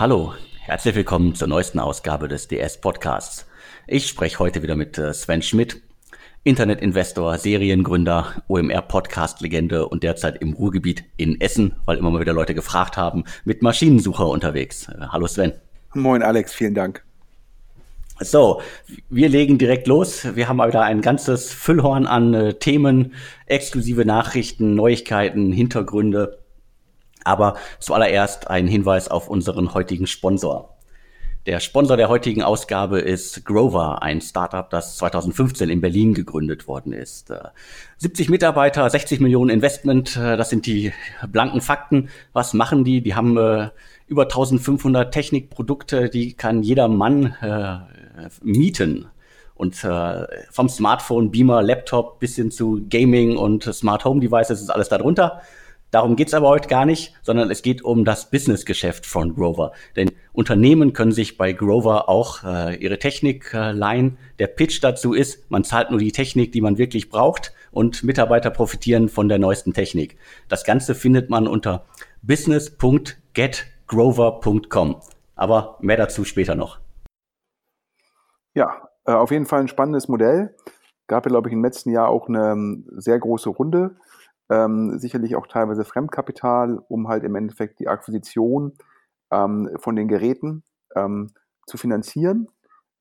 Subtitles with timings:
[0.00, 3.48] Hallo, herzlich willkommen zur neuesten Ausgabe des DS Podcasts.
[3.88, 5.82] Ich spreche heute wieder mit äh, Sven Schmidt,
[6.44, 12.96] Internetinvestor, Seriengründer, OMR-Podcast-Legende und derzeit im Ruhrgebiet in Essen, weil immer mal wieder Leute gefragt
[12.96, 14.86] haben, mit Maschinensucher unterwegs.
[14.88, 15.54] Äh, hallo Sven.
[15.94, 17.02] Moin Alex, vielen Dank.
[18.20, 18.62] So,
[19.10, 20.28] wir legen direkt los.
[20.36, 23.14] Wir haben mal wieder ein ganzes Füllhorn an äh, Themen,
[23.46, 26.37] exklusive Nachrichten, Neuigkeiten, Hintergründe.
[27.24, 30.78] Aber zuallererst ein Hinweis auf unseren heutigen Sponsor.
[31.48, 36.92] Der Sponsor der heutigen Ausgabe ist Grover, ein Startup, das 2015 in Berlin gegründet worden
[36.92, 37.32] ist.
[37.96, 40.92] 70 äh, Mitarbeiter, 60 Millionen Investment, äh, das sind die
[41.26, 42.10] blanken Fakten.
[42.34, 43.00] Was machen die?
[43.00, 43.70] Die haben äh,
[44.08, 47.34] über 1500 Technikprodukte, die kann jeder Mann
[48.42, 49.06] mieten.
[49.54, 49.74] Und
[50.50, 55.42] vom Smartphone, Beamer, Laptop bis hin zu Gaming und Smart Home Devices ist alles darunter.
[55.90, 59.72] Darum geht's aber heute gar nicht, sondern es geht um das Businessgeschäft von Grover.
[59.96, 64.18] Denn Unternehmen können sich bei Grover auch äh, ihre Technik äh, leihen.
[64.38, 68.50] Der Pitch dazu ist, man zahlt nur die Technik, die man wirklich braucht und Mitarbeiter
[68.50, 70.18] profitieren von der neuesten Technik.
[70.48, 71.86] Das Ganze findet man unter
[72.22, 74.96] business.getgrover.com.
[75.36, 76.80] Aber mehr dazu später noch.
[78.52, 80.54] Ja, äh, auf jeden Fall ein spannendes Modell.
[81.06, 83.96] Gab ja, glaube ich, im letzten Jahr auch eine ähm, sehr große Runde
[84.50, 88.76] ähm, sicherlich auch teilweise Fremdkapital, um halt im Endeffekt die Akquisition
[89.30, 91.30] ähm, von den Geräten ähm,
[91.66, 92.48] zu finanzieren.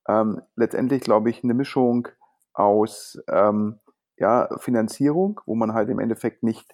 [0.08, 2.08] Ähm, letztendlich glaube ich eine Mischung
[2.54, 3.80] aus ähm,
[4.18, 6.74] ja, Finanzierung, wo man halt im Endeffekt nicht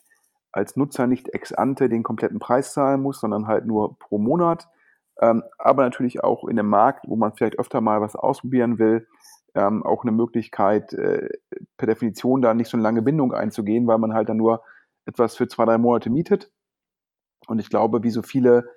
[0.52, 4.70] als Nutzer nicht ex ante den kompletten Preis zahlen muss, sondern halt nur pro Monat.
[5.20, 9.08] Ähm, aber natürlich auch in einem Markt, wo man vielleicht öfter mal was ausprobieren will,
[9.56, 11.30] ähm, auch eine Möglichkeit, äh,
[11.78, 14.64] per Definition da nicht so eine lange Bindung einzugehen, weil man halt dann nur
[15.06, 16.52] etwas für zwei, drei Monate mietet.
[17.48, 18.70] Und ich glaube, wie so viele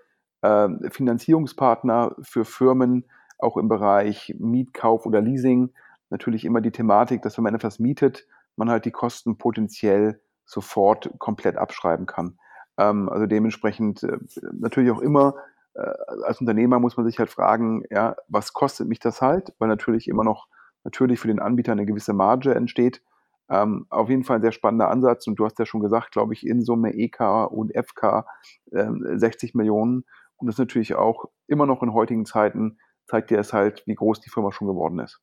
[0.42, 3.06] äh, Finanzierungspartner für Firmen,
[3.38, 5.72] auch im Bereich Mietkauf oder Leasing,
[6.10, 11.10] natürlich immer die Thematik, dass wenn man etwas mietet, man halt die Kosten potenziell sofort
[11.18, 12.38] komplett abschreiben kann.
[12.78, 14.18] Ähm, also dementsprechend äh,
[14.52, 15.34] natürlich auch immer
[15.74, 15.90] äh,
[16.24, 19.52] als Unternehmer muss man sich halt fragen, ja, was kostet mich das halt?
[19.58, 20.48] Weil natürlich immer noch
[20.86, 23.02] natürlich für den Anbieter eine gewisse Marge entsteht.
[23.48, 26.32] Ähm, auf jeden Fall ein sehr spannender Ansatz und du hast ja schon gesagt, glaube
[26.32, 28.24] ich, in Summe EK und FK
[28.72, 30.04] äh, 60 Millionen
[30.36, 34.20] und das natürlich auch immer noch in heutigen Zeiten zeigt dir es halt, wie groß
[34.20, 35.20] die Firma schon geworden ist.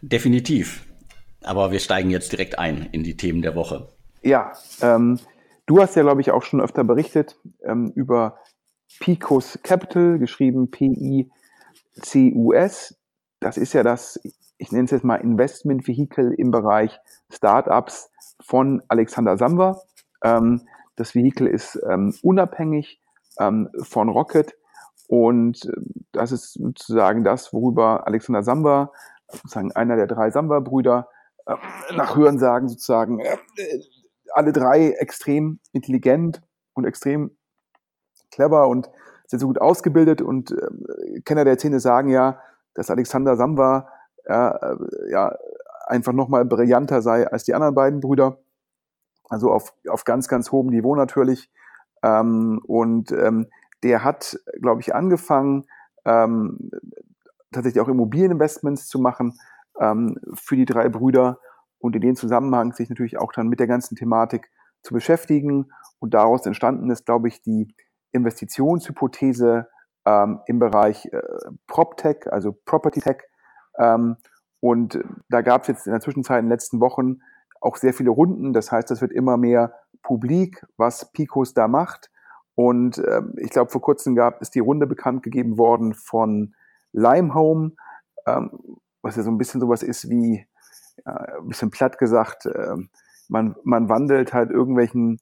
[0.00, 0.84] Definitiv.
[1.42, 3.88] Aber wir steigen jetzt direkt ein in die Themen der Woche.
[4.22, 5.20] Ja, ähm,
[5.66, 8.38] du hast ja, glaube ich, auch schon öfter berichtet ähm, über
[8.98, 11.30] Picos Capital, geschrieben P-I-C-U-S
[13.44, 14.18] das ist ja das,
[14.56, 16.98] ich nenne es jetzt mal Investment Vehicle im Bereich
[17.30, 18.10] Startups
[18.40, 19.82] von Alexander Samba.
[20.22, 20.62] Ähm,
[20.96, 23.02] das Vehikel ist ähm, unabhängig
[23.38, 24.54] ähm, von Rocket
[25.08, 25.72] und äh,
[26.12, 28.92] das ist sozusagen das, worüber Alexander Samba,
[29.30, 31.08] sozusagen einer der drei Samba-Brüder,
[31.44, 31.54] äh,
[31.94, 33.36] nach Hörensagen sozusagen äh,
[34.32, 36.40] alle drei extrem intelligent
[36.72, 37.36] und extrem
[38.30, 38.88] clever und
[39.26, 42.40] sehr, sehr gut ausgebildet und äh, Kenner der Szene sagen ja,
[42.74, 43.88] dass Alexander Samba
[44.26, 45.36] ja, äh, ja
[45.86, 48.38] einfach nochmal brillanter sei als die anderen beiden Brüder.
[49.28, 51.50] Also auf, auf ganz, ganz hohem Niveau natürlich.
[52.02, 53.48] Ähm, und ähm,
[53.82, 55.64] der hat, glaube ich, angefangen,
[56.04, 56.70] ähm,
[57.52, 59.38] tatsächlich auch Immobilieninvestments zu machen
[59.80, 61.38] ähm, für die drei Brüder
[61.78, 64.50] und in dem Zusammenhang sich natürlich auch dann mit der ganzen Thematik
[64.82, 65.70] zu beschäftigen.
[65.98, 67.74] Und daraus entstanden ist, glaube ich, die
[68.12, 69.68] Investitionshypothese
[70.06, 71.20] ähm, im Bereich äh,
[71.66, 73.18] PropTech, also Property Tech.
[73.78, 74.16] Ähm,
[74.60, 74.98] und
[75.28, 77.18] da gab es jetzt in der Zwischenzeit in den letzten Wochen
[77.60, 78.52] auch sehr viele Runden.
[78.52, 82.10] Das heißt, es wird immer mehr publik, was Picos da macht.
[82.54, 86.54] Und ähm, ich glaube, vor kurzem gab ist die Runde bekannt gegeben worden von
[86.92, 87.72] Limehome,
[88.26, 88.50] ähm,
[89.02, 90.46] was ja so ein bisschen sowas ist wie,
[91.04, 92.76] ja, ein bisschen platt gesagt, äh,
[93.28, 95.18] man, man wandelt halt irgendwelchen,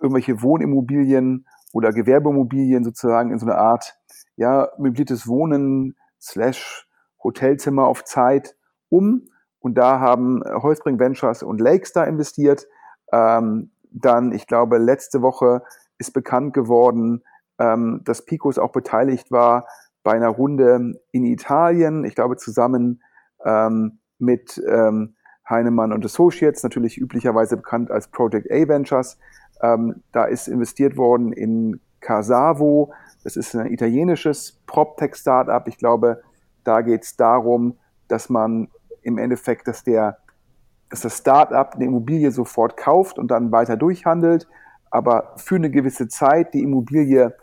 [0.00, 3.98] irgendwelche Wohnimmobilien oder Gewerbeimmobilien sozusagen in so eine Art
[4.42, 6.88] ja, möbliertes Wohnen slash
[7.22, 8.56] Hotelzimmer auf Zeit
[8.88, 9.28] um.
[9.60, 12.66] Und da haben Holzbring Ventures und Lakestar investiert.
[13.12, 15.62] Ähm, dann, ich glaube, letzte Woche
[15.98, 17.22] ist bekannt geworden,
[17.60, 19.68] ähm, dass Picos auch beteiligt war
[20.02, 22.04] bei einer Runde in Italien.
[22.04, 23.00] Ich glaube, zusammen
[23.44, 25.14] ähm, mit ähm,
[25.48, 29.18] Heinemann und Associates, natürlich üblicherweise bekannt als Project A Ventures.
[29.60, 32.92] Ähm, da ist investiert worden in Casavo,
[33.24, 35.66] das ist ein italienisches PropTech-Startup.
[35.68, 36.22] Ich glaube,
[36.64, 37.78] da geht es darum,
[38.08, 38.68] dass man
[39.02, 40.18] im Endeffekt, dass der
[40.92, 44.46] dass das Startup eine Immobilie sofort kauft und dann weiter durchhandelt,
[44.90, 47.34] aber für eine gewisse Zeit die Immobilie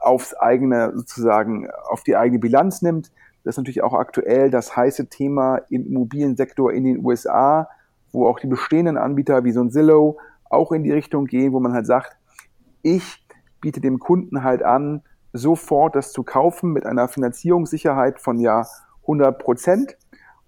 [0.00, 3.10] aufs eigene, sozusagen, auf die eigene Bilanz nimmt.
[3.44, 7.66] Das ist natürlich auch aktuell das heiße Thema im Immobiliensektor in den USA,
[8.12, 10.18] wo auch die bestehenden Anbieter wie so ein Zillow
[10.50, 12.18] auch in die Richtung gehen, wo man halt sagt,
[12.82, 13.26] ich
[13.62, 15.00] biete dem Kunden halt an,
[15.32, 18.66] sofort das zu kaufen mit einer Finanzierungssicherheit von ja
[19.02, 19.96] 100 Prozent.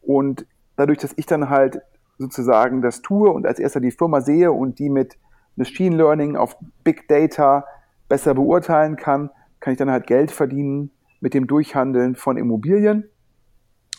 [0.02, 0.46] Und
[0.76, 1.81] dadurch, dass ich dann halt
[2.19, 5.16] sozusagen das tue und als erster die Firma sehe und die mit
[5.56, 7.64] Machine Learning auf Big Data
[8.08, 10.90] besser beurteilen kann, kann ich dann halt Geld verdienen
[11.20, 13.08] mit dem Durchhandeln von Immobilien.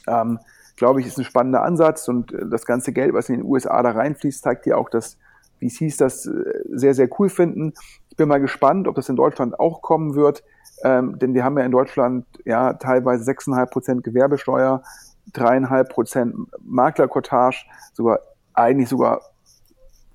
[0.07, 0.39] Ähm,
[0.75, 3.81] glaube ich, ist ein spannender Ansatz und äh, das ganze Geld, was in den USA
[3.81, 5.17] da reinfließt, zeigt ja auch, dass
[5.59, 7.73] VCs das äh, sehr, sehr cool finden.
[8.15, 10.41] Ich bin mal gespannt, ob das in Deutschland auch kommen wird,
[10.85, 14.83] ähm, denn wir haben ja in Deutschland ja teilweise 6,5 Prozent Gewerbesteuer,
[15.33, 18.19] 3,5 Prozent Maklerkortage, sogar
[18.53, 19.19] eigentlich sogar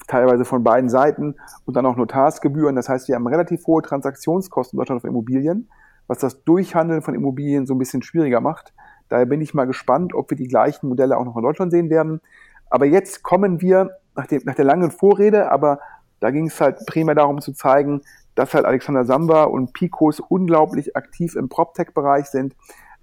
[0.06, 1.34] teilweise von beiden Seiten
[1.66, 2.74] und dann auch Notarsgebühren.
[2.74, 5.68] Das heißt, wir haben relativ hohe Transaktionskosten in Deutschland auf Immobilien,
[6.06, 8.72] was das Durchhandeln von Immobilien so ein bisschen schwieriger macht.
[9.10, 11.90] Daher bin ich mal gespannt, ob wir die gleichen Modelle auch noch in Deutschland sehen
[11.90, 12.22] werden.
[12.70, 15.80] Aber jetzt kommen wir nach, dem, nach der langen Vorrede, aber
[16.20, 18.02] da ging es halt primär darum zu zeigen,
[18.34, 22.54] dass halt Alexander Samba und Picos unglaublich aktiv im PropTech-Bereich sind.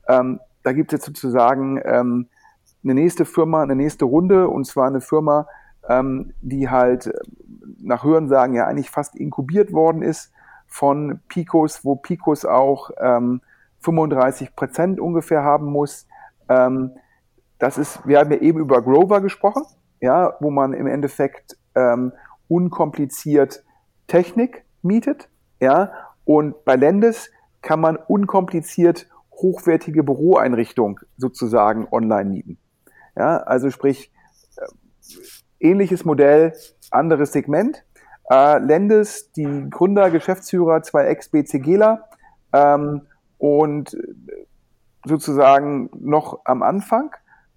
[0.07, 2.27] Ähm, da gibt es jetzt sozusagen ähm,
[2.83, 5.47] eine nächste Firma, eine nächste Runde, und zwar eine Firma,
[5.89, 7.11] ähm, die halt
[7.79, 10.31] nach Hörensagen ja eigentlich fast inkubiert worden ist
[10.67, 13.41] von Picos, wo Picos auch ähm,
[13.79, 16.07] 35 Prozent ungefähr haben muss.
[16.49, 16.91] Ähm,
[17.59, 19.63] das ist, wir haben ja eben über Grover gesprochen,
[19.99, 22.11] ja, wo man im Endeffekt ähm,
[22.47, 23.63] unkompliziert
[24.07, 25.29] Technik mietet,
[25.59, 25.91] ja,
[26.25, 32.57] und bei Lendes kann man unkompliziert hochwertige Büroeinrichtung sozusagen online mieten.
[33.15, 34.11] Ja, also sprich,
[34.57, 34.65] äh,
[35.59, 36.53] ähnliches Modell,
[36.91, 37.83] anderes Segment.
[38.29, 42.09] Äh, Lendes, die Gründer, Geschäftsführer, zwei Ex-BCGler
[42.53, 43.01] ähm,
[43.38, 43.97] und
[45.05, 47.11] sozusagen noch am Anfang.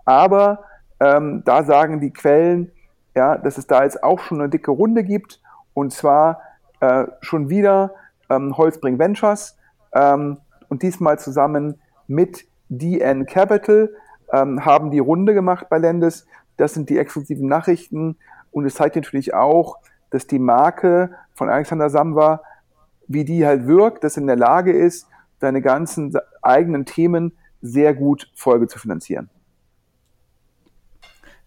[0.05, 0.65] Aber
[1.01, 2.73] ähm, da sagen die Quellen,
[3.21, 5.43] ja, dass es da jetzt auch schon eine dicke Runde gibt
[5.75, 6.41] und zwar
[6.81, 7.95] äh, schon wieder
[8.31, 9.59] ähm, Holzbring Ventures
[9.93, 10.39] ähm,
[10.71, 13.91] und diesmal zusammen mit DN Capital
[14.33, 16.27] ähm, haben die Runde gemacht bei Lendes.
[16.57, 18.17] Das sind die exklusiven Nachrichten
[18.53, 19.77] und es zeigt natürlich auch,
[20.09, 22.41] dass die Marke von Alexander Samba,
[23.07, 25.09] wie die halt wirkt, dass in der Lage ist,
[25.43, 29.29] seine ganzen eigenen Themen sehr gut Folge zu finanzieren.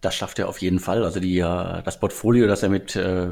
[0.03, 1.03] Das schafft er auf jeden Fall.
[1.05, 3.29] Also die, äh, das Portfolio, das er mit äh,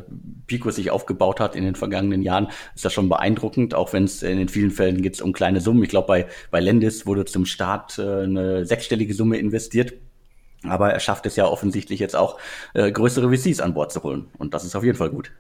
[0.47, 4.23] Pico sich aufgebaut hat in den vergangenen Jahren, ist das schon beeindruckend, auch wenn es
[4.23, 5.83] in den vielen Fällen geht um kleine Summen.
[5.83, 9.93] Ich glaube, bei, bei Lendis wurde zum Start äh, eine sechsstellige Summe investiert.
[10.63, 12.39] Aber er schafft es ja offensichtlich jetzt auch,
[12.73, 14.29] äh, größere VCs an Bord zu holen.
[14.37, 15.33] Und das ist auf jeden Fall gut.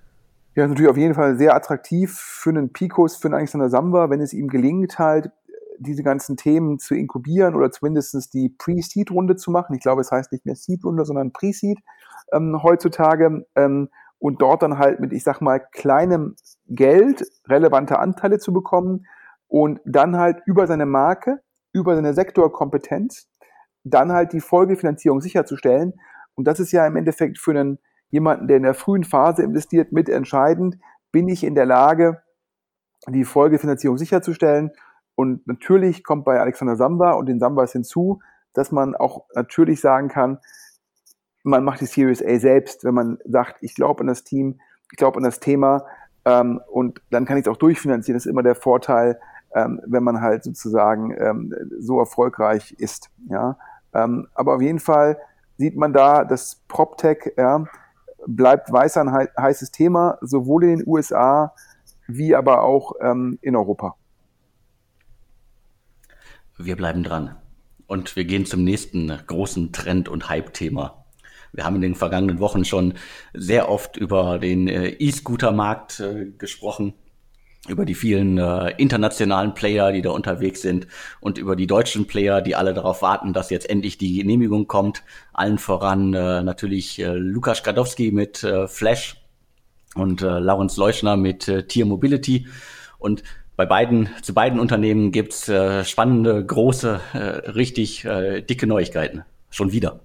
[0.55, 4.19] Ja, natürlich auf jeden Fall sehr attraktiv für einen Picos, für einen Alexander Samba, wenn
[4.19, 5.31] es ihm gelingt, halt
[5.81, 9.75] diese ganzen Themen zu inkubieren oder zumindest die Pre-Seed-Runde zu machen.
[9.75, 11.79] Ich glaube, es heißt nicht mehr Seed-Runde, sondern Pre-Seed
[12.31, 13.45] ähm, heutzutage.
[13.55, 13.89] Ähm,
[14.19, 16.35] und dort dann halt mit, ich sag mal, kleinem
[16.67, 19.07] Geld relevante Anteile zu bekommen
[19.47, 21.41] und dann halt über seine Marke,
[21.73, 23.27] über seine Sektorkompetenz,
[23.83, 25.93] dann halt die Folgefinanzierung sicherzustellen.
[26.35, 27.79] Und das ist ja im Endeffekt für einen
[28.11, 30.77] jemanden, der in der frühen Phase investiert, mitentscheidend,
[31.11, 32.21] bin ich in der Lage,
[33.07, 34.71] die Folgefinanzierung sicherzustellen
[35.21, 38.21] und natürlich kommt bei Alexander Samba und den Sambas hinzu,
[38.53, 40.39] dass man auch natürlich sagen kann,
[41.43, 44.59] man macht die Series A selbst, wenn man sagt, ich glaube an das Team,
[44.91, 45.85] ich glaube an das Thema
[46.25, 48.15] ähm, und dann kann ich es auch durchfinanzieren.
[48.15, 49.19] Das ist immer der Vorteil,
[49.53, 53.11] ähm, wenn man halt sozusagen ähm, so erfolgreich ist.
[53.29, 53.59] Ja?
[53.93, 55.19] Ähm, aber auf jeden Fall
[55.59, 57.63] sieht man da, dass PropTech ja,
[58.25, 61.53] bleibt weiter ein heißes Thema, sowohl in den USA
[62.07, 63.95] wie aber auch ähm, in Europa.
[66.63, 67.35] Wir bleiben dran.
[67.87, 71.05] Und wir gehen zum nächsten großen Trend- und Hype-Thema.
[71.53, 72.93] Wir haben in den vergangenen Wochen schon
[73.33, 76.93] sehr oft über den äh, E-Scooter-Markt äh, gesprochen,
[77.67, 80.87] über die vielen äh, internationalen Player, die da unterwegs sind
[81.19, 85.03] und über die deutschen Player, die alle darauf warten, dass jetzt endlich die Genehmigung kommt.
[85.33, 89.17] Allen voran natürlich Lukas Skadowski mit Flash
[89.95, 92.47] und Lawrence Leuschner mit Tier Mobility.
[92.97, 93.23] Und
[93.61, 97.17] bei beiden, zu beiden Unternehmen gibt's äh, spannende, große, äh,
[97.51, 99.23] richtig äh, dicke Neuigkeiten.
[99.51, 99.99] Schon wieder.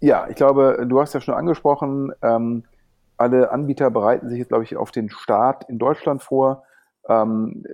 [0.00, 2.64] Ja, ich glaube, du hast ja schon angesprochen, ähm,
[3.18, 6.62] alle Anbieter bereiten sich jetzt, glaube ich, auf den Start in Deutschland vor.
[7.06, 7.66] Ähm,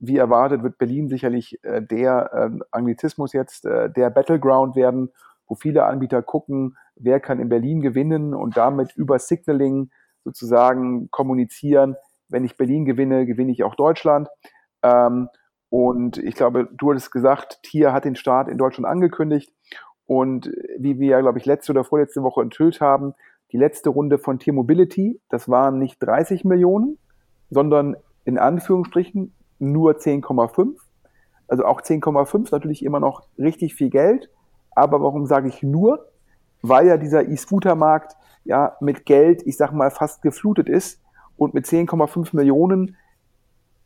[0.00, 5.08] wie erwartet wird Berlin sicherlich äh, der äh, Anglizismus jetzt, äh, der Battleground werden,
[5.48, 9.90] wo viele Anbieter gucken, wer kann in Berlin gewinnen und damit über Signaling
[10.24, 11.96] sozusagen kommunizieren,
[12.28, 14.28] wenn ich Berlin gewinne, gewinne ich auch Deutschland.
[14.84, 15.28] Ähm,
[15.70, 19.52] Und ich glaube, du hattest gesagt, Tier hat den Start in Deutschland angekündigt.
[20.06, 20.46] Und
[20.78, 23.14] wie wir glaube ich, letzte oder vorletzte Woche enthüllt haben,
[23.50, 26.98] die letzte Runde von Tier Mobility, das waren nicht 30 Millionen,
[27.50, 30.76] sondern in Anführungsstrichen nur 10,5.
[31.48, 34.30] Also auch 10,5 ist natürlich immer noch richtig viel Geld.
[34.76, 36.06] Aber warum sage ich nur?
[36.62, 38.14] Weil ja dieser E-Scooter-Markt
[38.44, 41.02] ja mit Geld, ich sag mal, fast geflutet ist
[41.36, 42.96] und mit 10,5 Millionen,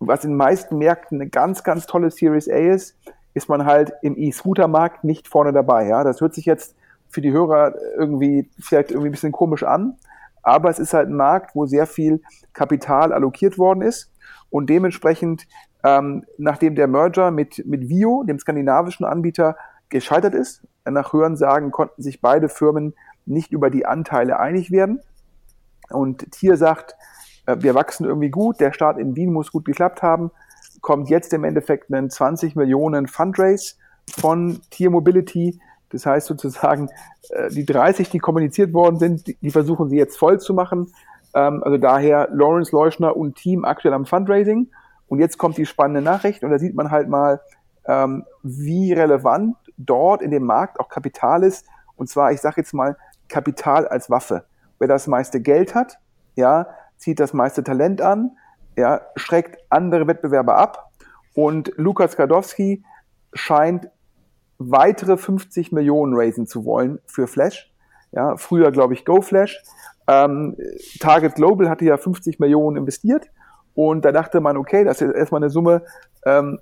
[0.01, 2.97] was in den meisten Märkten eine ganz, ganz tolle Series A ist,
[3.35, 5.87] ist man halt im E-Scooter-Markt nicht vorne dabei.
[5.87, 6.77] Ja, das hört sich jetzt
[7.09, 9.97] für die Hörer irgendwie vielleicht irgendwie ein bisschen komisch an,
[10.43, 14.11] aber es ist halt ein Markt, wo sehr viel Kapital allokiert worden ist
[14.51, 15.47] und dementsprechend,
[15.85, 19.57] ähm, nachdem der Merger mit, mit Vio, dem skandinavischen Anbieter,
[19.89, 22.95] gescheitert ist, nach Hörensagen konnten sich beide Firmen
[23.27, 25.01] nicht über die Anteile einig werden.
[25.91, 26.97] Und Tier sagt,
[27.57, 30.31] wir wachsen irgendwie gut, der Start in Wien muss gut geklappt haben,
[30.81, 33.75] kommt jetzt im Endeffekt ein 20 Millionen Fundraise
[34.19, 35.61] von Tier Mobility.
[35.91, 36.91] Das heißt sozusagen,
[37.31, 40.93] äh, die 30, die kommuniziert worden sind, die versuchen sie jetzt voll zu machen.
[41.35, 44.69] Ähm, also daher Lawrence Leuschner und Team aktuell am Fundraising.
[45.09, 47.41] Und jetzt kommt die spannende Nachricht und da sieht man halt mal,
[47.87, 51.67] ähm, wie relevant dort in dem Markt auch Kapital ist.
[51.97, 52.97] Und zwar, ich sage jetzt mal,
[53.29, 54.45] Kapital als Waffe.
[54.79, 55.99] Wer das meiste Geld hat,
[56.37, 56.67] ja,
[56.99, 58.37] zieht das meiste Talent an,
[58.77, 60.91] ja, schreckt andere Wettbewerber ab.
[61.35, 62.85] Und Lukas Gadowski
[63.33, 63.89] scheint
[64.59, 67.73] weitere 50 Millionen raisen zu wollen für Flash.
[68.13, 69.63] Ja, früher glaube ich GoFlash.
[70.07, 70.57] Ähm,
[71.01, 73.31] Target Global hatte ja 50 Millionen investiert
[73.75, 75.83] und da dachte man, okay, das ist erstmal eine Summe,
[76.25, 76.59] ähm,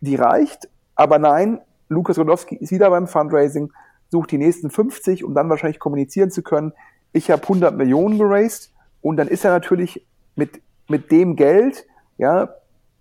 [0.00, 0.68] die reicht.
[0.94, 3.72] Aber nein, Lukas Rodowski ist wieder beim Fundraising,
[4.10, 6.72] sucht die nächsten 50, um dann wahrscheinlich kommunizieren zu können.
[7.12, 8.71] Ich habe 100 Millionen geraced
[9.02, 10.06] und dann ist er natürlich
[10.36, 12.48] mit, mit dem Geld ja,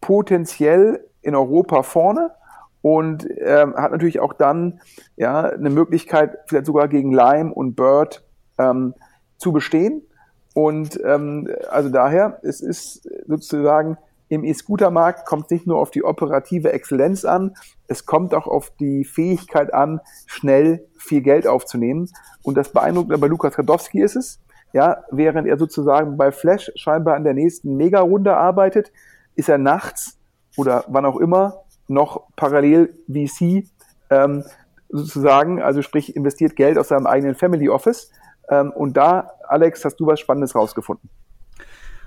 [0.02, 2.32] potenziell in Europa vorne
[2.82, 4.82] und ähm, hat natürlich auch dann
[5.16, 8.24] ja eine Möglichkeit, vielleicht sogar gegen Lime und Bird
[8.58, 8.96] ähm,
[9.38, 10.02] zu bestehen.
[10.54, 16.04] Und ähm, also daher, es ist sozusagen im E-Scooter-Markt kommt es nicht nur auf die
[16.04, 17.54] operative Exzellenz an,
[17.88, 22.10] es kommt auch auf die Fähigkeit an, schnell viel Geld aufzunehmen.
[22.42, 24.40] Und das Beeindruckende bei Lukas Radowski ist es,
[24.74, 28.92] ja, während er sozusagen bei Flash scheinbar an der nächsten Mega-Runde arbeitet,
[29.36, 30.18] ist er nachts
[30.58, 33.66] oder wann auch immer noch parallel VC
[34.10, 34.44] ähm,
[34.90, 38.12] sozusagen, also sprich investiert Geld aus seinem eigenen Family Office.
[38.50, 41.10] Ähm, und da, Alex, hast du was Spannendes rausgefunden.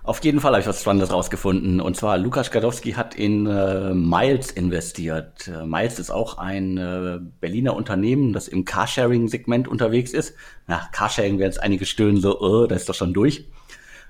[0.04, 1.80] Auf jeden Fall habe ich was Spannendes rausgefunden.
[1.80, 5.48] Und zwar, Lukas Gadowski hat in äh, Miles investiert.
[5.48, 10.34] Äh, Miles ist auch ein äh, Berliner Unternehmen, das im Carsharing-Segment unterwegs ist.
[10.66, 13.46] Na, Carsharing werden jetzt einige stöhnen so, oh, das ist doch schon durch.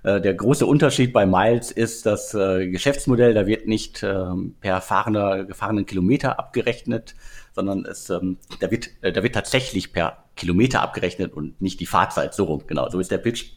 [0.02, 4.80] Äh, der große Unterschied bei Miles ist das äh, Geschäftsmodell, da wird nicht ähm, per
[4.80, 7.14] fahrender, gefahrenen Kilometer abgerechnet,
[7.52, 12.34] sondern es, ähm, da, wird, da wird tatsächlich per Kilometer abgerechnet und nicht die Fahrzeit.
[12.34, 13.52] So rum, genau, so ist der Pitch.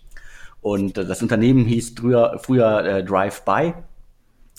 [0.62, 3.74] Und äh, das Unternehmen hieß früher, früher äh, Drive-By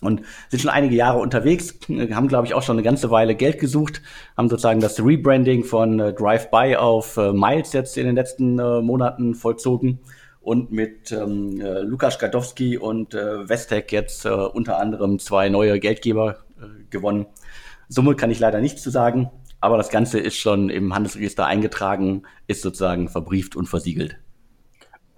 [0.01, 3.59] und sind schon einige Jahre unterwegs, haben, glaube ich, auch schon eine ganze Weile Geld
[3.59, 4.01] gesucht,
[4.37, 8.81] haben sozusagen das Rebranding von äh, Drive-By auf äh, Miles jetzt in den letzten äh,
[8.81, 9.99] Monaten vollzogen
[10.41, 15.81] und mit ähm, äh, Lukas Gadowski und äh, Westec jetzt äh, unter anderem zwei neue
[15.81, 17.27] Geldgeber äh, gewonnen.
[17.89, 22.23] Summe kann ich leider nichts zu sagen, aber das Ganze ist schon im Handelsregister eingetragen,
[22.47, 24.19] ist sozusagen verbrieft und versiegelt.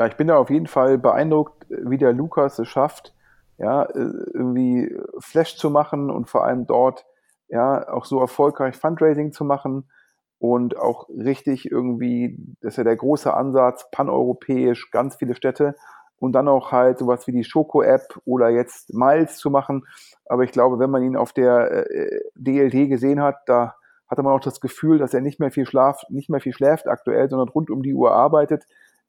[0.01, 3.15] Ja, ich bin da auf jeden Fall beeindruckt, wie der Lukas es schafft,
[3.59, 3.99] ja, äh,
[4.33, 7.05] irgendwie Flash zu machen und vor allem dort
[7.49, 9.91] ja auch so erfolgreich Fundraising zu machen
[10.39, 15.75] und auch richtig irgendwie, das ist ja der große Ansatz, paneuropäisch, ganz viele Städte
[16.17, 19.87] und dann auch halt sowas wie die Schoko-App oder jetzt Miles zu machen.
[20.25, 23.75] Aber ich glaube, wenn man ihn auf der äh, DLD gesehen hat, da
[24.09, 26.89] hatte man auch das Gefühl, dass er nicht mehr viel schlaft, nicht mehr viel schläft
[26.89, 28.65] aktuell, sondern rund um die Uhr arbeitet.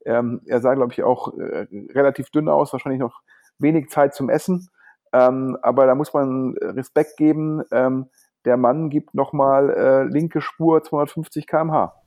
[0.06, 3.22] Ähm, er sah, glaube ich, auch äh, relativ dünn aus, wahrscheinlich noch
[3.60, 4.70] wenig Zeit zum Essen.
[5.14, 7.64] Ähm, aber da muss man Respekt geben.
[7.72, 8.08] Ähm,
[8.46, 12.01] der Mann gibt nochmal äh, linke Spur 250 km/h.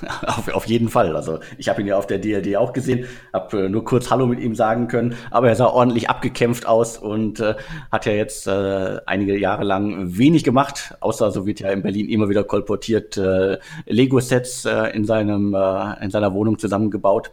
[0.26, 1.14] Auf, auf jeden Fall.
[1.14, 4.26] Also ich habe ihn ja auf der DRD auch gesehen, habe äh, nur kurz Hallo
[4.26, 7.54] mit ihm sagen können, aber er sah ordentlich abgekämpft aus und äh,
[7.92, 12.08] hat ja jetzt äh, einige Jahre lang wenig gemacht, außer so wird ja in Berlin
[12.08, 17.30] immer wieder kolportiert, äh, Lego-Sets äh, in seinem äh, in seiner Wohnung zusammengebaut.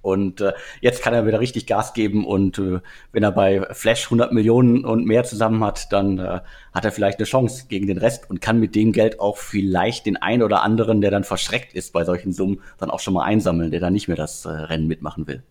[0.00, 2.80] Und äh, jetzt kann er wieder richtig Gas geben und äh,
[3.12, 6.40] wenn er bei Flash 100 Millionen und mehr zusammen hat, dann äh,
[6.72, 10.06] hat er vielleicht eine Chance gegen den Rest und kann mit dem Geld auch vielleicht
[10.06, 13.24] den einen oder anderen, der dann verschreckt ist bei solchen Summen, dann auch schon mal
[13.24, 15.42] einsammeln, der dann nicht mehr das äh, Rennen mitmachen will.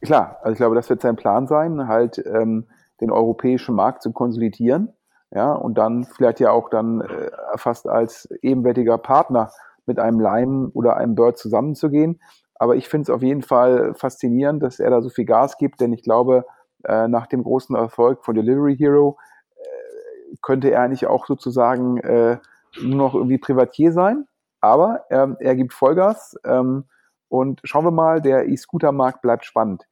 [0.00, 2.64] Klar, also ich glaube, das wird sein Plan sein, halt ähm,
[3.00, 4.92] den europäischen Markt zu konsolidieren.
[5.30, 9.50] ja, und dann vielleicht ja auch dann äh, fast als ebenwertiger Partner
[9.86, 12.20] mit einem Lime oder einem Bird zusammenzugehen.
[12.58, 15.80] Aber ich finde es auf jeden Fall faszinierend, dass er da so viel Gas gibt,
[15.80, 16.44] denn ich glaube,
[16.84, 19.18] äh, nach dem großen Erfolg von Delivery Hero
[19.56, 22.38] äh, könnte er eigentlich auch sozusagen äh,
[22.82, 24.26] nur noch irgendwie Privatier sein.
[24.60, 26.84] Aber ähm, er gibt Vollgas ähm,
[27.28, 29.86] und schauen wir mal, der E-Scooter-Markt bleibt spannend.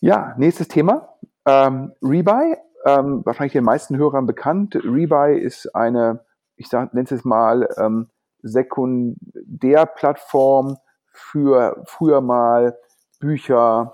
[0.00, 1.18] Ja, nächstes Thema.
[1.44, 4.74] Ähm, Rebuy, ähm, wahrscheinlich den meisten Hörern bekannt.
[4.76, 6.24] Rebuy ist eine,
[6.56, 8.08] ich nenne es jetzt mal, ähm,
[8.42, 10.78] Sekundärplattform
[11.20, 12.76] für früher mal
[13.20, 13.92] Bücher,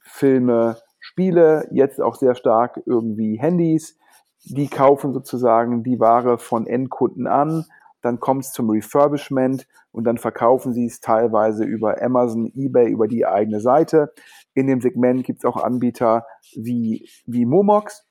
[0.00, 3.98] Filme, Spiele, jetzt auch sehr stark irgendwie Handys.
[4.44, 7.64] Die kaufen sozusagen die Ware von Endkunden an,
[8.02, 13.06] dann kommt es zum Refurbishment und dann verkaufen sie es teilweise über Amazon, eBay, über
[13.06, 14.12] die eigene Seite.
[14.54, 18.04] In dem Segment gibt es auch Anbieter wie, wie Momox.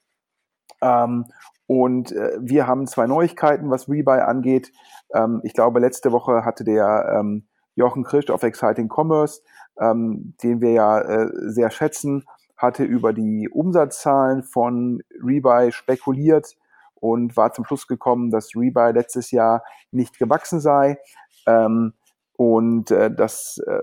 [0.82, 1.26] Ähm,
[1.68, 4.72] und äh, wir haben zwei Neuigkeiten, was Rebuy angeht.
[5.14, 9.42] Ähm, ich glaube, letzte Woche hatte der ähm, Jochen Christ auf Exciting Commerce,
[9.80, 12.26] ähm, den wir ja äh, sehr schätzen,
[12.58, 16.56] hatte über die Umsatzzahlen von Rebuy spekuliert
[16.96, 21.00] und war zum Schluss gekommen, dass Rebuy letztes Jahr nicht gewachsen sei.
[21.48, 21.94] Ähm,
[22.38, 23.82] und äh, das, äh,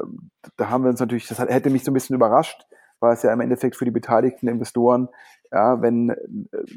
[0.57, 2.67] da haben wir uns natürlich, das hätte mich so ein bisschen überrascht,
[3.01, 5.09] weil es ja im Endeffekt für die beteiligten Investoren,
[5.53, 6.09] ja, wenn,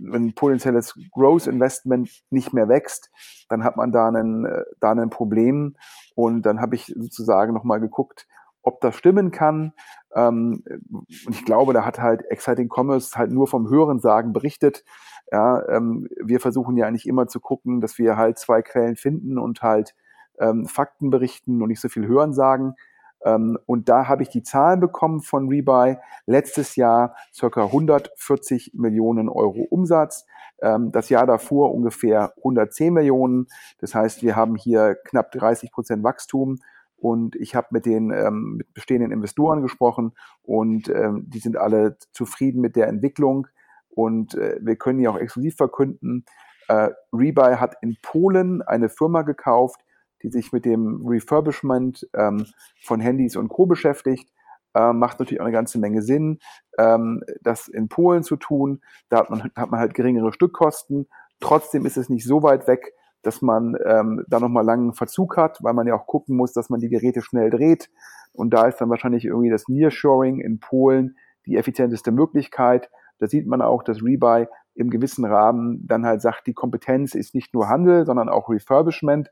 [0.01, 3.11] wenn ein potenzielles Growth Investment nicht mehr wächst,
[3.49, 4.47] dann hat man da einen,
[4.79, 5.75] da ein Problem.
[6.15, 8.27] Und dann habe ich sozusagen nochmal geguckt,
[8.63, 9.73] ob das stimmen kann.
[10.13, 14.83] Ähm, und ich glaube, da hat halt Exciting Commerce halt nur vom Hörensagen berichtet.
[15.31, 19.37] Ja, ähm, wir versuchen ja eigentlich immer zu gucken, dass wir halt zwei Quellen finden
[19.37, 19.95] und halt
[20.39, 22.67] ähm, Fakten berichten und nicht so viel Hörensagen.
[22.67, 22.75] Ähm,
[23.23, 25.97] und da habe ich die Zahlen bekommen von Rebuy.
[26.25, 30.25] Letztes Jahr circa 140 Millionen Euro Umsatz.
[30.61, 33.47] Ähm, das Jahr davor ungefähr 110 Millionen.
[33.79, 36.57] Das heißt, wir haben hier knapp 30 Prozent Wachstum.
[36.97, 41.97] Und ich habe mit den ähm, mit bestehenden Investoren gesprochen und ähm, die sind alle
[42.11, 43.47] zufrieden mit der Entwicklung.
[43.89, 46.25] Und äh, wir können ja auch exklusiv verkünden,
[46.71, 49.81] äh, Rebuy hat in Polen eine Firma gekauft,
[50.23, 52.45] die sich mit dem Refurbishment ähm,
[52.81, 53.65] von Handys und Co.
[53.65, 54.29] beschäftigt.
[54.73, 56.39] Äh, macht natürlich auch eine ganze Menge Sinn,
[56.77, 58.81] ähm, das in Polen zu tun.
[59.09, 61.07] Da hat man, hat man halt geringere Stückkosten.
[61.41, 65.57] Trotzdem ist es nicht so weit weg, dass man ähm, da nochmal langen Verzug hat,
[65.61, 67.89] weil man ja auch gucken muss, dass man die Geräte schnell dreht.
[68.33, 72.89] Und da ist dann wahrscheinlich irgendwie das Nearshoring in Polen die effizienteste Möglichkeit.
[73.19, 77.35] Da sieht man auch, dass Rebuy im gewissen Rahmen dann halt sagt, die Kompetenz ist
[77.35, 79.29] nicht nur Handel, sondern auch Refurbishment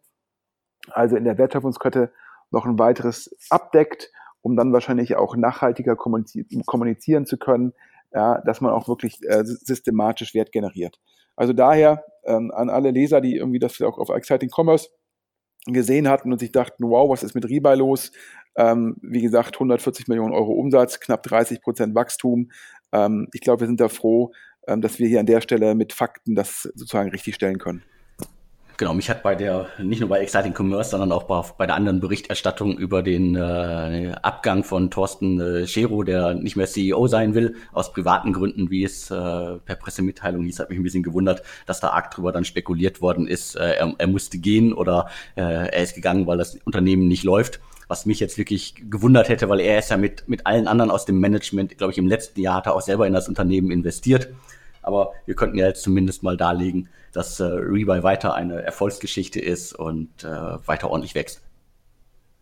[0.92, 2.12] also in der Wertschöpfungskette
[2.52, 4.12] noch ein weiteres abdeckt,
[4.42, 7.74] um dann wahrscheinlich auch nachhaltiger kommunizieren zu können,
[8.14, 11.00] ja, dass man auch wirklich äh, systematisch Wert generiert.
[11.36, 14.90] Also daher ähm, an alle Leser, die irgendwie das auch auf Exciting Commerce
[15.66, 18.12] gesehen hatten und sich dachten, wow, was ist mit Rebuy los?
[18.56, 22.52] Ähm, wie gesagt, 140 Millionen Euro Umsatz, knapp 30 Prozent Wachstum.
[22.92, 24.32] Ähm, ich glaube, wir sind da froh,
[24.68, 27.84] ähm, dass wir hier an der Stelle mit Fakten das sozusagen richtig stellen können.
[28.80, 31.76] Genau, mich hat bei der, nicht nur bei Exciting Commerce, sondern auch bei, bei der
[31.76, 37.34] anderen Berichterstattung über den äh, Abgang von Thorsten äh, Schero, der nicht mehr CEO sein
[37.36, 39.16] will, aus privaten Gründen, wie es äh,
[39.58, 43.28] per Pressemitteilung hieß, hat mich ein bisschen gewundert, dass da arg drüber dann spekuliert worden
[43.28, 47.24] ist, äh, er, er musste gehen oder äh, er ist gegangen, weil das Unternehmen nicht
[47.26, 50.92] läuft was mich jetzt wirklich gewundert hätte, weil er ist ja mit, mit allen anderen
[50.92, 53.72] aus dem Management, glaube ich, im letzten Jahr hat er auch selber in das Unternehmen
[53.72, 54.30] investiert.
[54.84, 59.74] Aber wir könnten ja jetzt zumindest mal darlegen, dass äh, Rebuy weiter eine Erfolgsgeschichte ist
[59.74, 60.28] und äh,
[60.68, 61.42] weiter ordentlich wächst.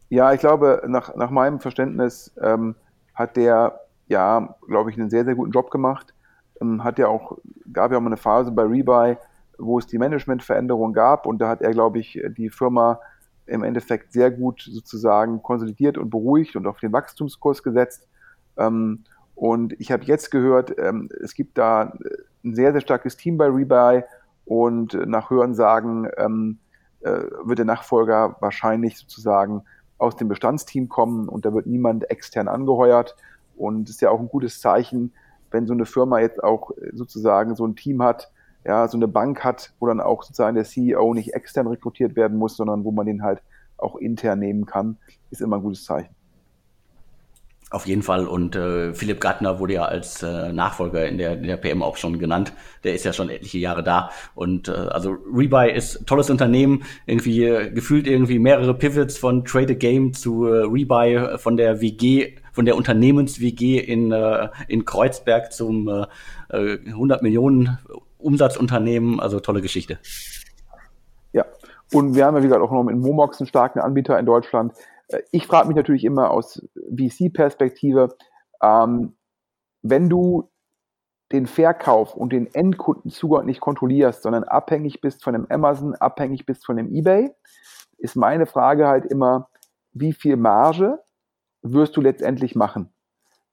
[0.09, 2.75] Ja, ich glaube, nach, nach meinem Verständnis ähm,
[3.13, 6.13] hat der, ja, glaube ich, einen sehr, sehr guten Job gemacht.
[6.61, 7.37] Ähm, hat ja auch,
[7.71, 9.17] gab ja auch mal eine Phase bei Rebuy,
[9.57, 12.99] wo es die Managementveränderung gab und da hat er, glaube ich, die Firma
[13.47, 18.07] im Endeffekt sehr gut sozusagen konsolidiert und beruhigt und auf den Wachstumskurs gesetzt.
[18.57, 19.03] Ähm,
[19.35, 21.93] und ich habe jetzt gehört, ähm, es gibt da
[22.43, 24.03] ein sehr, sehr starkes Team bei Rebuy
[24.47, 26.59] und nach Hörensagen ähm,
[27.01, 29.63] äh, wird der Nachfolger wahrscheinlich sozusagen
[29.97, 33.15] aus dem Bestandsteam kommen und da wird niemand extern angeheuert.
[33.57, 35.13] Und es ist ja auch ein gutes Zeichen,
[35.51, 38.31] wenn so eine Firma jetzt auch sozusagen so ein Team hat,
[38.63, 42.37] ja, so eine Bank hat, wo dann auch sozusagen der CEO nicht extern rekrutiert werden
[42.37, 43.41] muss, sondern wo man den halt
[43.77, 44.97] auch intern nehmen kann,
[45.29, 46.16] ist immer ein gutes Zeichen.
[47.69, 48.27] Auf jeden Fall.
[48.27, 51.97] Und äh, Philipp Gartner wurde ja als äh, Nachfolger in der, in der PM auch
[51.97, 52.53] schon genannt.
[52.85, 54.09] Der ist ja schon etliche Jahre da.
[54.35, 56.83] Und äh, also Rebuy ist tolles Unternehmen.
[57.05, 61.57] Irgendwie äh, gefühlt irgendwie mehrere Pivots von Trade a Game zu äh, Rebuy, äh, von
[61.57, 67.77] der WG, von der Unternehmens-WG in, äh, in Kreuzberg zum äh, 100 äh, Millionen
[68.17, 69.99] Umsatzunternehmen, also tolle Geschichte.
[71.33, 71.45] Ja,
[71.91, 74.73] und wir haben ja, wie gesagt, auch noch mit Momox einen starken Anbieter in Deutschland.
[75.31, 78.15] Ich frage mich natürlich immer aus VC-Perspektive,
[78.61, 79.15] ähm,
[79.81, 80.49] wenn du
[81.31, 86.65] den Verkauf und den Endkundenzugang nicht kontrollierst, sondern abhängig bist von dem Amazon, abhängig bist
[86.65, 87.31] von dem eBay,
[87.97, 89.49] ist meine Frage halt immer,
[89.91, 90.99] wie viel Marge
[91.61, 92.93] wirst du letztendlich machen?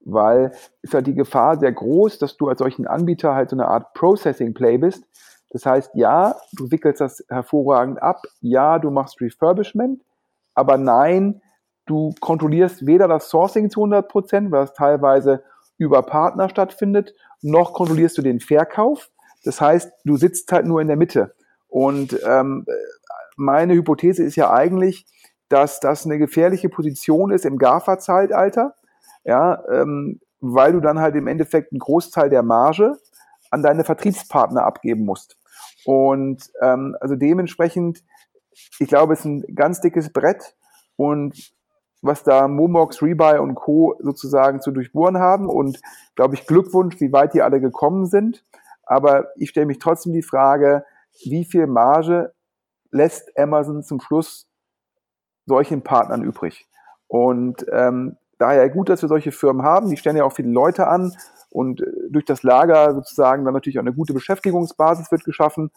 [0.01, 3.69] Weil ist halt die Gefahr sehr groß, dass du als solchen Anbieter halt so eine
[3.69, 5.05] Art Processing Play bist.
[5.51, 10.03] Das heißt, ja, du wickelst das hervorragend ab, ja, du machst Refurbishment,
[10.55, 11.41] aber nein,
[11.87, 15.43] du kontrollierst weder das Sourcing zu 100 Prozent, weil es teilweise
[15.79, 19.11] über Partner stattfindet, noch kontrollierst du den Verkauf.
[19.45, 21.35] Das heißt, du sitzt halt nur in der Mitte.
[21.69, 22.65] Und ähm,
[23.37, 25.07] meine Hypothese ist ja eigentlich,
[25.49, 28.75] dass das eine gefährliche Position ist im GAFA-Zeitalter,
[29.25, 32.97] ja, ähm, weil du dann halt im Endeffekt einen Großteil der Marge
[33.51, 35.37] an deine Vertriebspartner abgeben musst.
[35.85, 38.03] Und ähm, also dementsprechend,
[38.79, 40.55] ich glaube, es ist ein ganz dickes Brett
[40.97, 41.54] und
[42.05, 43.97] was da Momox, Rebuy und Co.
[43.99, 45.49] sozusagen zu durchbohren haben.
[45.49, 45.81] Und
[46.15, 48.45] glaube ich, Glückwunsch, wie weit die alle gekommen sind.
[48.85, 50.85] Aber ich stelle mich trotzdem die Frage,
[51.25, 52.33] wie viel Marge
[52.91, 54.47] lässt Amazon zum Schluss
[55.47, 56.69] solchen Partnern übrig?
[57.07, 59.89] Und ähm, daher gut, dass wir solche Firmen haben.
[59.89, 61.15] Die stellen ja auch viele Leute an
[61.51, 65.71] und äh, durch das Lager sozusagen dann natürlich auch eine gute Beschäftigungsbasis wird geschaffen.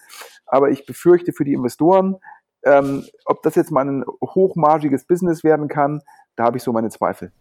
[0.46, 2.18] Aber ich befürchte für die Investoren,
[2.68, 6.02] ähm, ob das jetzt mal ein hochmargiges Business werden kann,
[6.36, 7.32] da habe ich so meine Zweifel.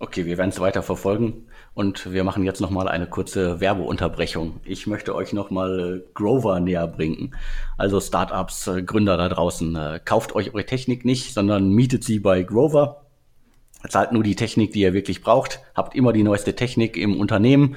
[0.00, 4.60] Okay, wir werden es weiter verfolgen und wir machen jetzt nochmal eine kurze Werbeunterbrechung.
[4.62, 7.34] Ich möchte euch nochmal äh, Grover näher bringen.
[7.76, 12.20] Also Startups, äh, Gründer da draußen, äh, kauft euch eure Technik nicht, sondern mietet sie
[12.20, 13.06] bei Grover.
[13.88, 15.60] Zahlt nur die Technik, die ihr wirklich braucht.
[15.74, 17.74] Habt immer die neueste Technik im Unternehmen.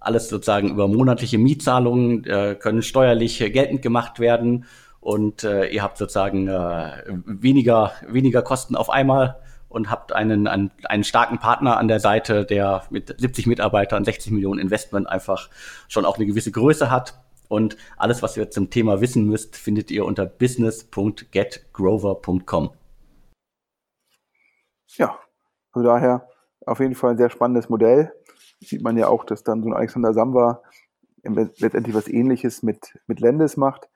[0.00, 4.64] Alles sozusagen über monatliche Mietzahlungen können steuerlich geltend gemacht werden
[5.00, 10.70] und äh, ihr habt sozusagen äh, weniger, weniger Kosten auf einmal und habt einen, einen,
[10.84, 15.48] einen starken Partner an der Seite, der mit 70 Mitarbeitern, 60 Millionen Investment einfach
[15.88, 17.18] schon auch eine gewisse Größe hat.
[17.48, 22.70] Und alles, was ihr zum Thema wissen müsst, findet ihr unter business.getgrover.com.
[24.96, 25.18] Ja,
[25.72, 26.28] also daher
[26.66, 28.12] auf jeden Fall ein sehr spannendes Modell.
[28.60, 30.62] Sieht man ja auch, dass dann so ein Alexander Samwa
[31.22, 33.88] letztendlich was ähnliches mit, mit Lendes macht.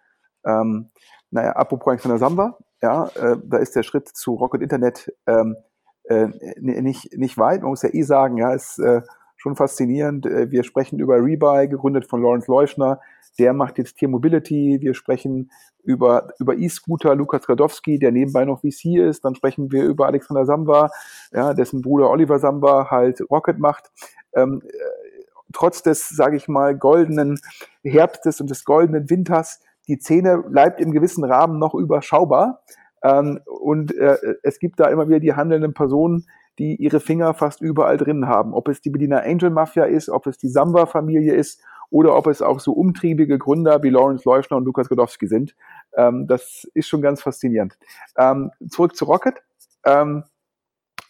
[0.44, 0.90] Ähm,
[1.30, 5.56] naja, apropos Alexander Samba, ja, äh, da ist der Schritt zu Rocket Internet ähm,
[6.04, 6.28] äh,
[6.60, 7.62] nicht, nicht weit.
[7.62, 9.02] Man muss ja eh sagen, ja, ist äh,
[9.36, 10.26] schon faszinierend.
[10.26, 13.00] Äh, wir sprechen über Rebuy, gegründet von Lawrence Leuschner.
[13.38, 14.78] Der macht jetzt Tier Mobility.
[14.80, 15.50] Wir sprechen
[15.82, 19.24] über, über E-Scooter, Lukas Gradowski, der nebenbei noch VC ist.
[19.24, 20.90] Dann sprechen wir über Alexander Samba,
[21.32, 23.90] ja, dessen Bruder Oliver Samba halt Rocket macht.
[24.34, 27.38] Ähm, äh, trotz des, sage ich mal, goldenen
[27.82, 32.62] Herbstes und des goldenen Winters die Szene bleibt im gewissen Rahmen noch überschaubar.
[33.02, 36.26] Ähm, und äh, es gibt da immer wieder die handelnden Personen,
[36.58, 38.54] die ihre Finger fast überall drin haben.
[38.54, 42.42] Ob es die Berliner Angel Mafia ist, ob es die Samba-Familie ist oder ob es
[42.42, 45.54] auch so umtriebige Gründer wie Lawrence Leuschner und Lukas Godowski sind.
[45.96, 47.76] Ähm, das ist schon ganz faszinierend.
[48.16, 49.42] Ähm, zurück zu Rocket.
[49.84, 50.24] Ähm,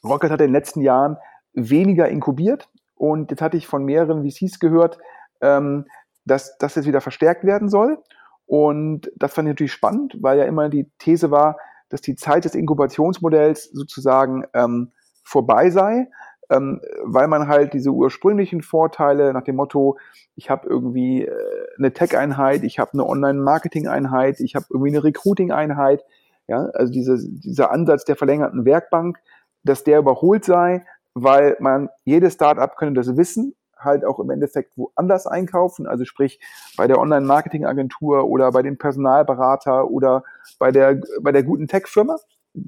[0.02, 1.16] Rocket hat in den letzten Jahren
[1.52, 4.98] weniger inkubiert und jetzt hatte ich von mehreren VCs gehört,
[5.40, 5.86] ähm,
[6.24, 7.98] dass das jetzt wieder verstärkt werden soll.
[8.46, 11.56] Und das fand ich natürlich spannend, weil ja immer die These war,
[11.88, 16.08] dass die Zeit des Inkubationsmodells sozusagen ähm, vorbei sei,
[16.50, 19.98] ähm, weil man halt diese ursprünglichen Vorteile nach dem Motto,
[20.36, 21.32] ich habe irgendwie äh,
[21.78, 26.04] eine Tech-Einheit, ich habe eine Online-Marketing-Einheit, ich habe irgendwie eine Recruiting-Einheit,
[26.46, 29.18] ja, also diese, dieser Ansatz der verlängerten Werkbank,
[29.62, 34.76] dass der überholt sei, weil man jedes Startup könnte das wissen halt auch im Endeffekt
[34.76, 36.40] woanders einkaufen, also sprich
[36.76, 40.24] bei der Online-Marketing-Agentur oder bei dem Personalberater oder
[40.58, 42.16] bei der, bei der guten Tech-Firma,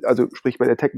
[0.03, 0.93] also sprich bei der Tech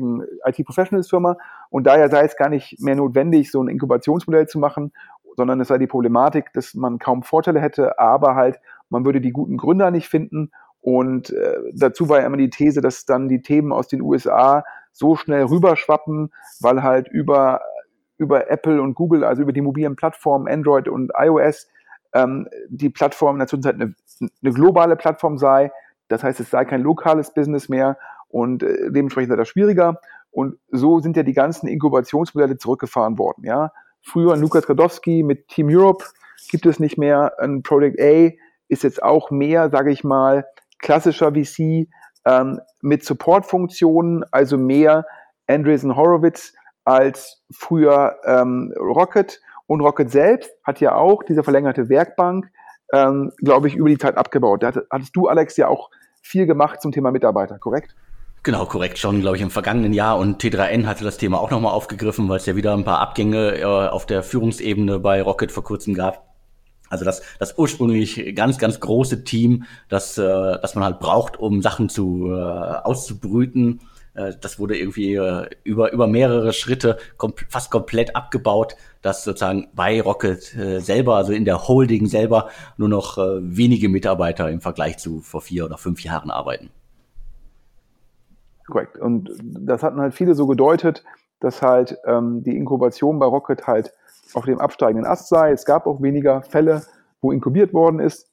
[0.47, 1.37] IT-Professionals-Firma.
[1.71, 4.93] Und daher sei es gar nicht mehr notwendig, so ein Inkubationsmodell zu machen,
[5.37, 8.59] sondern es sei die Problematik, dass man kaum Vorteile hätte, aber halt
[8.91, 10.51] man würde die guten Gründer nicht finden.
[10.81, 14.65] Und äh, dazu war ja immer die These, dass dann die Themen aus den USA
[14.93, 17.61] so schnell rüberschwappen, weil halt über
[18.19, 21.69] über Apple und Google, also über die mobilen Plattformen Android und iOS,
[22.13, 25.73] ähm, die Plattform in der Zwischenzeit eine, eine globale Plattform sei.
[26.09, 30.01] Das heißt, es sei kein lokales Business mehr und äh, dementsprechend sei das schwieriger.
[30.31, 33.45] Und so sind ja die ganzen Inkubationsmodelle zurückgefahren worden.
[33.45, 36.05] Ja, früher Lukas Gradowski mit Team Europe
[36.51, 37.33] gibt es nicht mehr.
[37.39, 38.31] Ein Project A
[38.69, 40.47] ist jetzt auch mehr, sage ich mal,
[40.79, 41.89] klassischer VC
[42.25, 45.07] ähm, mit Supportfunktionen, also mehr
[45.47, 46.53] Andreessen Horowitz
[46.89, 49.41] als früher ähm, Rocket.
[49.67, 52.51] Und Rocket selbst hat ja auch diese verlängerte Werkbank
[52.93, 54.63] ähm, glaube ich, über die Zeit abgebaut.
[54.63, 55.91] Da hattest du, Alex, ja auch
[56.23, 57.95] viel gemacht zum Thema Mitarbeiter, korrekt?
[58.43, 58.99] Genau, korrekt.
[58.99, 60.19] Schon, glaube ich, im vergangenen Jahr.
[60.19, 63.59] Und T3N hatte das Thema auch nochmal aufgegriffen, weil es ja wieder ein paar Abgänge
[63.59, 66.27] äh, auf der Führungsebene bei Rocket vor kurzem gab.
[66.89, 71.61] Also das, das ursprünglich ganz, ganz große Team, das, äh, das man halt braucht, um
[71.61, 73.81] Sachen zu äh, auszubrüten,
[74.19, 79.69] äh, das wurde irgendwie äh, über, über mehrere Schritte kom fast komplett abgebaut, dass sozusagen
[79.75, 84.61] bei Rocket äh, selber, also in der Holding selber, nur noch äh, wenige Mitarbeiter im
[84.61, 86.71] Vergleich zu vor vier oder fünf Jahren arbeiten.
[88.67, 88.99] Korrekt.
[88.99, 91.05] Und das hatten halt viele so gedeutet,
[91.41, 93.95] dass halt ähm, die Inkubation bei Rocket halt
[94.35, 95.53] auf dem absteigenden Ast sei.
[95.53, 96.83] Es gab auch weniger Fälle,
[97.23, 98.29] wo inkubiert worden ist.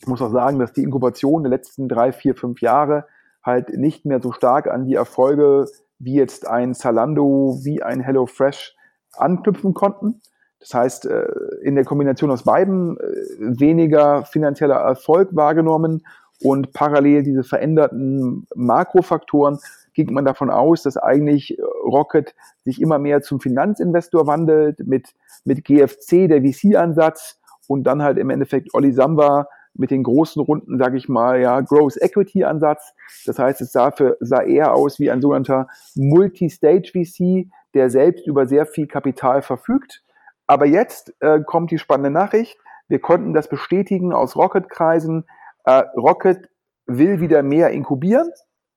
[0.00, 3.06] Ich muss auch sagen, dass die Inkubation der letzten drei, vier, fünf Jahre
[3.42, 5.66] halt nicht mehr so stark an die Erfolge
[5.98, 8.76] wie jetzt ein Zalando, wie ein HelloFresh
[9.16, 10.20] anknüpfen konnten.
[10.60, 11.26] Das heißt, äh,
[11.62, 13.02] in der Kombination aus beiden äh,
[13.38, 16.02] weniger finanzieller Erfolg wahrgenommen
[16.40, 19.58] und parallel diese veränderten Makrofaktoren
[19.94, 25.08] ging man davon aus, dass eigentlich Rocket sich immer mehr zum Finanzinvestor wandelt mit,
[25.44, 29.48] mit GFC, der VC-Ansatz und dann halt im Endeffekt Olli Samba
[29.78, 32.94] mit den großen Runden, sage ich mal, ja, Growth Equity Ansatz.
[33.24, 38.26] Das heißt, es sah, für, sah eher aus wie ein sogenannter Multi-Stage VC, der selbst
[38.26, 40.02] über sehr viel Kapital verfügt.
[40.46, 42.58] Aber jetzt äh, kommt die spannende Nachricht.
[42.88, 45.26] Wir konnten das bestätigen aus Rocket-Kreisen.
[45.64, 46.48] Äh, Rocket
[46.86, 48.30] will wieder mehr inkubieren.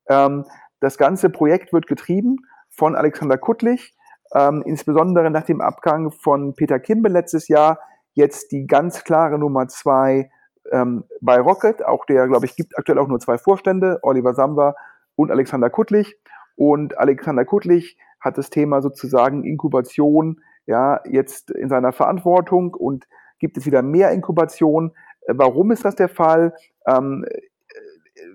[0.08, 0.46] Ähm,
[0.82, 2.38] das ganze Projekt wird getrieben
[2.70, 3.96] von Alexander Kuttlich,
[4.36, 7.80] ähm, insbesondere nach dem Abgang von Peter Kimbe letztes Jahr.
[8.14, 10.30] Jetzt die ganz klare Nummer zwei
[10.72, 14.76] ähm, bei Rocket, auch der, glaube ich, gibt aktuell auch nur zwei Vorstände, Oliver Samba
[15.16, 16.18] und Alexander Kuttlich.
[16.56, 23.08] Und Alexander Kuttlich hat das Thema sozusagen Inkubation ja jetzt in seiner Verantwortung und
[23.40, 24.92] gibt es wieder mehr Inkubation.
[25.22, 26.54] Äh, warum ist das der Fall?
[26.88, 27.26] Ähm,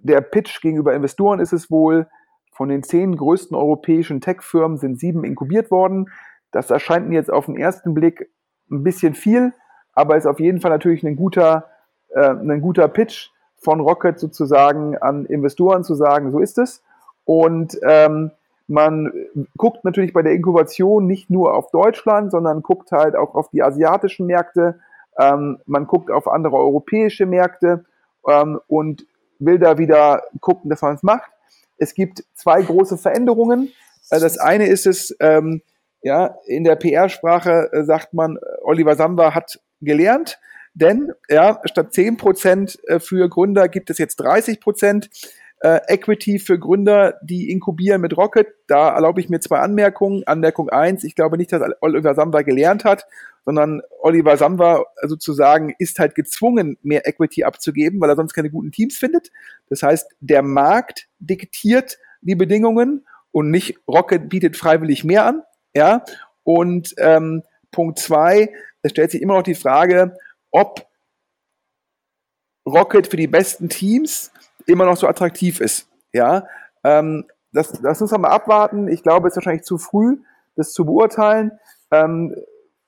[0.02, 2.08] der Pitch gegenüber Investoren ist es wohl,
[2.52, 6.06] von den zehn größten europäischen Tech-Firmen sind sieben inkubiert worden.
[6.52, 8.30] Das erscheint mir jetzt auf den ersten Blick
[8.70, 9.52] ein bisschen viel,
[9.92, 11.66] aber ist auf jeden Fall natürlich ein guter
[12.16, 16.82] äh, ein guter Pitch von Rocket sozusagen an Investoren zu sagen, so ist es.
[17.24, 18.30] Und ähm,
[18.68, 19.12] man
[19.56, 23.62] guckt natürlich bei der Inkubation nicht nur auf Deutschland, sondern guckt halt auch auf die
[23.62, 24.80] asiatischen Märkte.
[25.18, 27.84] Ähm, man guckt auf andere europäische Märkte
[28.28, 29.06] ähm, und
[29.38, 31.30] will da wieder gucken, dass man es macht.
[31.78, 33.72] Es gibt zwei große Veränderungen.
[34.10, 35.62] Äh, das eine ist es, ähm,
[36.02, 40.38] ja, in der PR-Sprache äh, sagt man, Oliver Samba hat gelernt.
[40.76, 45.08] Denn ja, statt 10% äh, für Gründer gibt es jetzt 30%
[45.60, 48.48] äh, Equity für Gründer, die inkubieren mit Rocket.
[48.66, 50.22] Da erlaube ich mir zwei Anmerkungen.
[50.26, 53.06] Anmerkung eins: ich glaube nicht, dass Oliver Samba gelernt hat,
[53.46, 58.70] sondern Oliver Samba sozusagen ist halt gezwungen, mehr Equity abzugeben, weil er sonst keine guten
[58.70, 59.30] Teams findet.
[59.70, 65.42] Das heißt, der Markt diktiert die Bedingungen und nicht Rocket bietet freiwillig mehr an.
[65.74, 66.04] Ja,
[66.42, 68.50] und ähm, Punkt zwei,
[68.82, 70.16] es stellt sich immer noch die Frage,
[70.56, 70.86] ob
[72.66, 74.32] Rocket für die besten Teams
[74.66, 75.86] immer noch so attraktiv ist.
[76.14, 76.46] Ja,
[76.82, 78.88] ähm, das, das muss man mal abwarten.
[78.88, 80.16] Ich glaube, es ist wahrscheinlich zu früh,
[80.56, 81.52] das zu beurteilen,
[81.90, 82.34] ähm,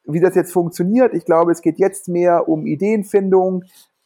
[0.04, 1.12] wie das jetzt funktioniert.
[1.12, 3.64] Ich glaube, es geht jetzt mehr um Ideenfindung,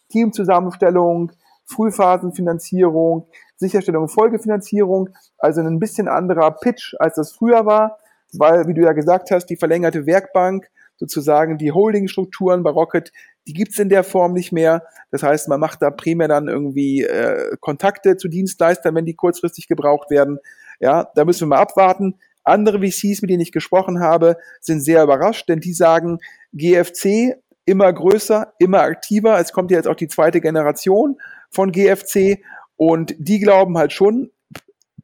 [0.09, 1.31] Teamzusammenstellung,
[1.66, 5.11] Frühphasenfinanzierung, Sicherstellung und Folgefinanzierung.
[5.38, 7.98] Also ein bisschen anderer Pitch, als das früher war,
[8.33, 13.12] weil, wie du ja gesagt hast, die verlängerte Werkbank sozusagen die Holdingstrukturen bei Rocket,
[13.47, 14.85] die gibt's in der Form nicht mehr.
[15.11, 19.69] Das heißt, man macht da primär dann irgendwie äh, Kontakte zu Dienstleistern, wenn die kurzfristig
[19.69, 20.39] gebraucht werden.
[20.81, 22.19] Ja, da müssen wir mal abwarten.
[22.45, 26.19] Andere VCs, mit denen ich gesprochen habe, sind sehr überrascht, denn die sagen,
[26.53, 29.39] GFC immer größer, immer aktiver.
[29.39, 32.43] Es kommt ja jetzt auch die zweite Generation von GFC
[32.77, 34.31] und die glauben halt schon,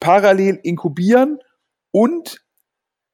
[0.00, 1.38] parallel inkubieren
[1.90, 2.44] und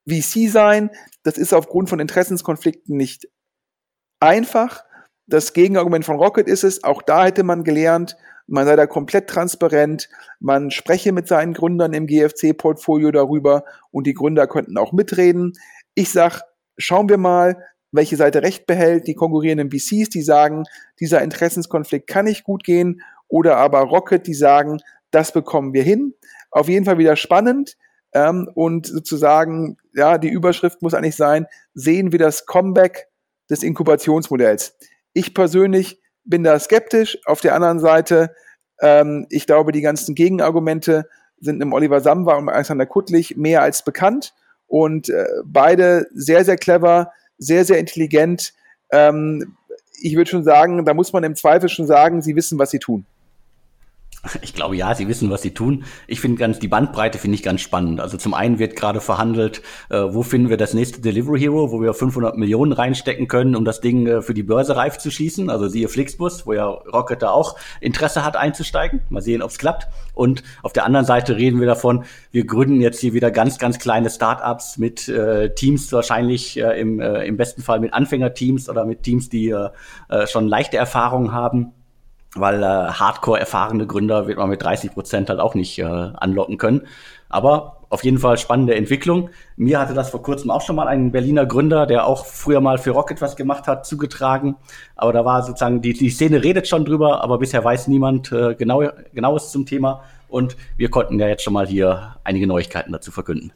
[0.08, 0.90] VC sein,
[1.22, 3.28] das ist aufgrund von Interessenskonflikten nicht
[4.20, 4.84] einfach.
[5.26, 9.28] Das Gegenargument von Rocket ist es, auch da hätte man gelernt, man sei da komplett
[9.28, 15.54] transparent, man spreche mit seinen Gründern im GFC-Portfolio darüber und die Gründer könnten auch mitreden.
[15.94, 16.42] Ich sag,
[16.76, 17.56] schauen wir mal,
[17.90, 20.64] welche Seite recht behält, die konkurrierenden VCs, die sagen,
[21.00, 24.78] dieser Interessenskonflikt kann nicht gut gehen, oder aber Rocket, die sagen,
[25.10, 26.14] das bekommen wir hin.
[26.50, 27.76] Auf jeden Fall wieder spannend.
[28.12, 33.08] Ähm, und sozusagen, ja, die Überschrift muss eigentlich sein, sehen wir das Comeback
[33.50, 34.76] des Inkubationsmodells.
[35.14, 37.18] Ich persönlich bin da skeptisch.
[37.24, 38.34] Auf der anderen Seite,
[38.80, 41.08] ähm, ich glaube, die ganzen Gegenargumente
[41.40, 44.34] sind im Oliver Samba und Alexander Kuttlich mehr als bekannt
[44.66, 48.52] und äh, beide sehr, sehr clever, sehr, sehr intelligent.
[48.90, 49.56] Ähm,
[50.00, 52.78] ich würde schon sagen, da muss man im Zweifel schon sagen, sie wissen, was sie
[52.78, 53.06] tun.
[54.42, 55.84] Ich glaube ja, sie wissen, was sie tun.
[56.06, 58.00] Ich finde ganz die Bandbreite finde ich ganz spannend.
[58.00, 61.80] Also zum einen wird gerade verhandelt, äh, wo finden wir das nächste Delivery Hero, wo
[61.80, 65.50] wir 500 Millionen reinstecken können, um das Ding äh, für die Börse reif zu schießen.
[65.50, 69.00] Also siehe Flixbus, wo ja Rocket da auch Interesse hat einzusteigen.
[69.10, 69.88] Mal sehen, ob es klappt.
[70.14, 73.78] Und auf der anderen Seite reden wir davon, wir gründen jetzt hier wieder ganz, ganz
[73.78, 78.84] kleine Startups mit äh, Teams wahrscheinlich äh, im, äh, im besten Fall mit Anfängerteams oder
[78.84, 79.70] mit Teams, die äh,
[80.26, 81.72] schon leichte Erfahrungen haben
[82.34, 86.58] weil äh, hardcore erfahrene Gründer wird man mit 30 Prozent halt auch nicht äh, anlocken
[86.58, 86.82] können.
[87.28, 89.30] Aber auf jeden Fall spannende Entwicklung.
[89.56, 92.78] Mir hatte das vor kurzem auch schon mal ein Berliner Gründer, der auch früher mal
[92.78, 94.56] für Rocket was gemacht hat, zugetragen.
[94.96, 98.54] Aber da war sozusagen, die, die Szene redet schon drüber, aber bisher weiß niemand äh,
[98.54, 100.02] genau, genaues zum Thema.
[100.28, 103.52] Und wir konnten ja jetzt schon mal hier einige Neuigkeiten dazu verkünden.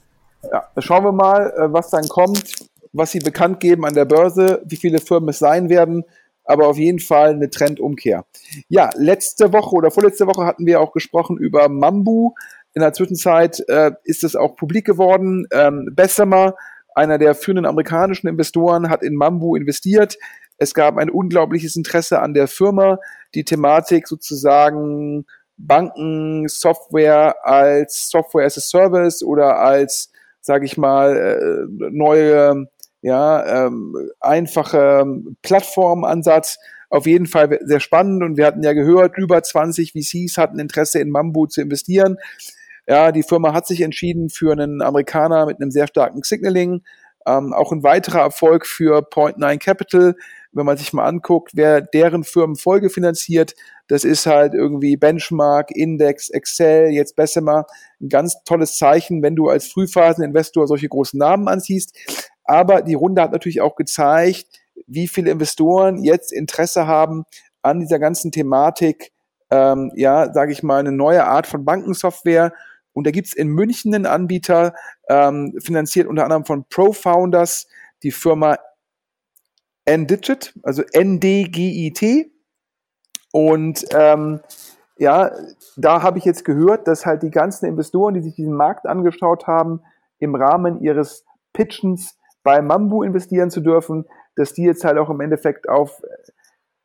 [0.52, 2.54] Ja, schauen wir mal, äh, was dann kommt,
[2.92, 6.04] was sie bekannt geben an der Börse, wie viele Firmen es sein werden
[6.48, 8.24] aber auf jeden Fall eine Trendumkehr.
[8.68, 12.32] Ja, letzte Woche oder vorletzte Woche hatten wir auch gesprochen über Mambu.
[12.72, 15.46] In der Zwischenzeit äh, ist es auch publik geworden.
[15.52, 16.54] Ähm, Bessemer,
[16.94, 20.16] einer der führenden amerikanischen Investoren, hat in Mambu investiert.
[20.56, 22.98] Es gab ein unglaubliches Interesse an der Firma.
[23.34, 25.26] Die Thematik sozusagen
[25.58, 32.68] Banken, Software als Software as a Service oder als, sage ich mal, äh, neue
[33.02, 35.04] ja, ähm, einfache
[35.42, 36.58] Plattformansatz.
[36.90, 41.00] Auf jeden Fall sehr spannend und wir hatten ja gehört, über 20 VCs hatten Interesse
[41.00, 42.16] in Mambu zu investieren.
[42.86, 46.82] Ja, die Firma hat sich entschieden für einen Amerikaner mit einem sehr starken Signaling.
[47.26, 50.14] Ähm, auch ein weiterer Erfolg für Point9 Capital.
[50.52, 53.54] Wenn man sich mal anguckt, wer deren Firmen Folge finanziert,
[53.88, 57.66] das ist halt irgendwie Benchmark, Index, Excel, jetzt Bessemer.
[58.00, 61.94] Ein ganz tolles Zeichen, wenn du als Frühphaseninvestor solche großen Namen anziehst.
[62.48, 64.46] Aber die Runde hat natürlich auch gezeigt,
[64.86, 67.24] wie viele Investoren jetzt Interesse haben
[67.60, 69.12] an dieser ganzen Thematik,
[69.50, 72.54] ähm, ja, sage ich mal, eine neue Art von Bankensoftware.
[72.94, 74.74] Und da gibt's in München einen Anbieter,
[75.10, 77.68] ähm, finanziert unter anderem von ProFounders,
[78.02, 78.56] die Firma
[79.84, 82.32] NDigit, also NDGIT.
[83.30, 84.40] Und ähm,
[84.96, 85.32] ja,
[85.76, 89.46] da habe ich jetzt gehört, dass halt die ganzen Investoren, die sich diesen Markt angeschaut
[89.46, 89.82] haben,
[90.18, 92.17] im Rahmen ihres Pitchens
[92.48, 96.00] bei Mambu investieren zu dürfen, dass die jetzt halt auch im Endeffekt auf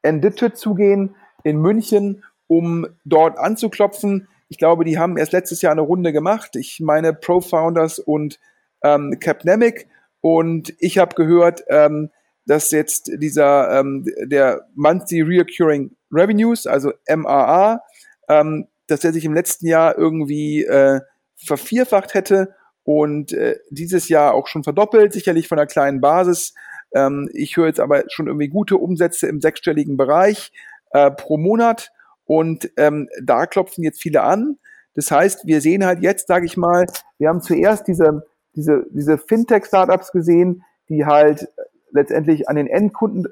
[0.02, 4.28] Endigit zugehen in München, um dort anzuklopfen.
[4.50, 6.58] Ich glaube, die haben erst letztes Jahr eine Runde gemacht.
[6.58, 8.42] Ich meine Pro-Founders und
[8.84, 9.88] ähm, Capnemic.
[10.20, 12.10] Und ich habe gehört, ähm,
[12.46, 17.80] dass jetzt dieser ähm, der Monthly Reoccurring Revenues, also MAA,
[18.28, 21.00] ähm, dass er sich im letzten Jahr irgendwie äh,
[21.38, 26.54] vervierfacht hätte und äh, dieses Jahr auch schon verdoppelt, sicherlich von einer kleinen Basis.
[26.94, 30.52] Ähm, ich höre jetzt aber schon irgendwie gute Umsätze im sechsstelligen Bereich
[30.92, 31.92] äh, pro Monat
[32.26, 34.58] und ähm, da klopfen jetzt viele an.
[34.96, 36.86] Das heißt, wir sehen halt jetzt, sage ich mal,
[37.18, 41.50] wir haben zuerst diese, diese, diese Fintech-Startups gesehen, die halt
[41.92, 43.28] letztendlich an den Endkunden,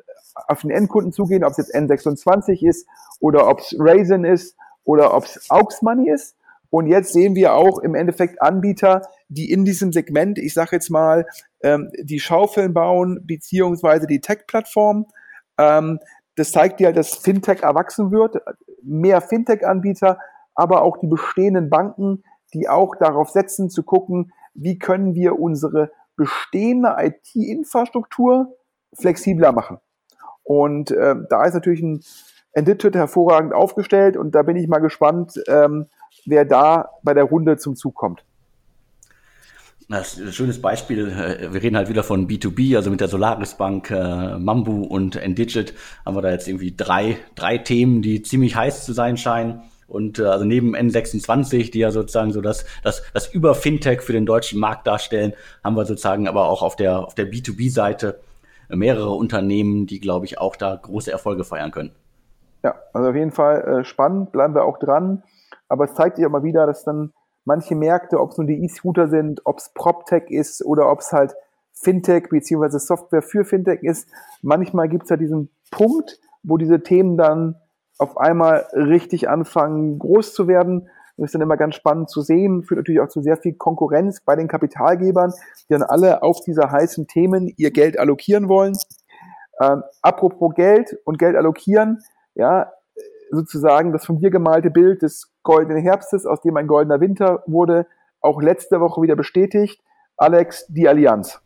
[0.48, 2.88] auf den Endkunden zugehen, ob es jetzt N26 ist
[3.20, 6.36] oder ob es Raisin ist oder ob es Aux Money ist.
[6.70, 10.90] Und jetzt sehen wir auch im Endeffekt Anbieter, die in diesem Segment, ich sage jetzt
[10.90, 11.26] mal,
[11.64, 15.08] ähm, die Schaufeln bauen, beziehungsweise die Tech-Plattform.
[15.58, 16.00] Ähm,
[16.36, 18.38] das zeigt ja, dass Fintech erwachsen wird,
[18.84, 20.20] mehr Fintech-Anbieter,
[20.54, 25.92] aber auch die bestehenden Banken, die auch darauf setzen, zu gucken, wie können wir unsere
[26.18, 28.58] bestehende IT-Infrastruktur
[28.94, 29.78] flexibler machen.
[30.44, 32.02] Und äh, da ist natürlich ein
[32.52, 35.88] Endigit hervorragend aufgestellt und da bin ich mal gespannt, ähm,
[36.26, 38.26] wer da bei der Runde zum Zug kommt.
[39.92, 41.10] Das ist ein schönes Beispiel.
[41.10, 45.18] Äh, wir reden halt wieder von B2B, also mit der Solaris Bank, äh, Mambu und
[45.18, 45.74] Endigit
[46.06, 49.64] haben wir da jetzt irgendwie drei, drei Themen, die ziemlich heiß zu sein scheinen.
[49.88, 54.26] Und äh, also neben N26, die ja sozusagen so das, das, das Über-Fintech für den
[54.26, 58.22] deutschen Markt darstellen, haben wir sozusagen aber auch auf der, auf der B2B-Seite
[58.70, 61.92] mehrere Unternehmen, die, glaube ich, auch da große Erfolge feiern können.
[62.64, 65.24] Ja, also auf jeden Fall äh, spannend, bleiben wir auch dran.
[65.68, 67.12] Aber es zeigt sich auch mal wieder, dass dann
[67.46, 71.12] manche Märkte, ob es nun die E-Scooter sind, ob es PropTech ist oder ob es
[71.12, 71.34] halt
[71.74, 74.08] Fintech beziehungsweise Software für Fintech ist,
[74.42, 77.56] manchmal gibt es ja diesen Punkt, wo diese Themen dann
[77.98, 80.90] auf einmal richtig anfangen, groß zu werden.
[81.18, 84.22] Das ist dann immer ganz spannend zu sehen, führt natürlich auch zu sehr viel Konkurrenz
[84.22, 85.34] bei den Kapitalgebern,
[85.70, 88.76] die dann alle auf diese heißen Themen ihr Geld allokieren wollen.
[89.60, 92.00] Ähm, apropos Geld und Geld allokieren,
[92.34, 92.72] ja,
[93.30, 97.88] sozusagen das von dir gemalte Bild des goldenen Herbstes, aus dem ein goldener Winter wurde,
[98.22, 99.82] auch letzte Woche wieder bestätigt.
[100.18, 101.42] Alex, die Allianz.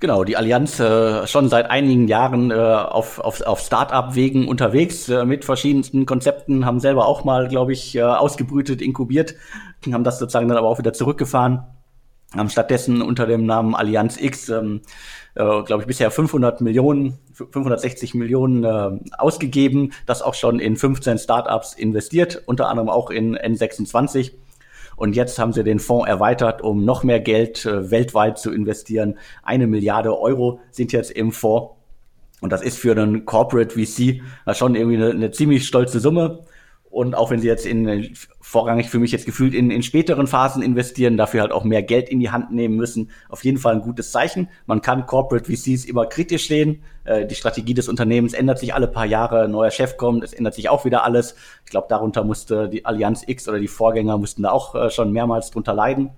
[0.00, 5.24] Genau, die Allianz äh, schon seit einigen Jahren äh, auf, auf, auf Start-up-Wegen unterwegs äh,
[5.24, 9.34] mit verschiedensten Konzepten, haben selber auch mal, glaube ich, äh, ausgebrütet, inkubiert,
[9.92, 11.64] haben das sozusagen dann aber auch wieder zurückgefahren,
[12.36, 14.82] haben stattdessen unter dem Namen Allianz X, ähm,
[15.34, 21.18] äh, glaube ich, bisher 500 Millionen, 560 Millionen äh, ausgegeben, das auch schon in 15
[21.18, 24.32] Startups investiert, unter anderem auch in N26
[24.98, 29.16] und jetzt haben sie den Fonds erweitert, um noch mehr Geld äh, weltweit zu investieren.
[29.44, 31.74] Eine Milliarde Euro sind jetzt im Fonds.
[32.40, 34.20] Und das ist für einen Corporate VC
[34.54, 36.44] schon irgendwie eine, eine ziemlich stolze Summe.
[36.90, 40.62] Und auch wenn sie jetzt in vorrangig für mich jetzt gefühlt in, in späteren Phasen
[40.62, 43.82] investieren, dafür halt auch mehr Geld in die Hand nehmen müssen, auf jeden Fall ein
[43.82, 44.48] gutes Zeichen.
[44.66, 46.82] Man kann Corporate VCs immer kritisch sehen.
[47.04, 50.54] Äh, die Strategie des Unternehmens ändert sich alle paar Jahre, neuer Chef kommt, es ändert
[50.54, 51.36] sich auch wieder alles.
[51.66, 55.12] Ich glaube, darunter musste die Allianz X oder die Vorgänger mussten da auch äh, schon
[55.12, 56.10] mehrmals drunter leiden.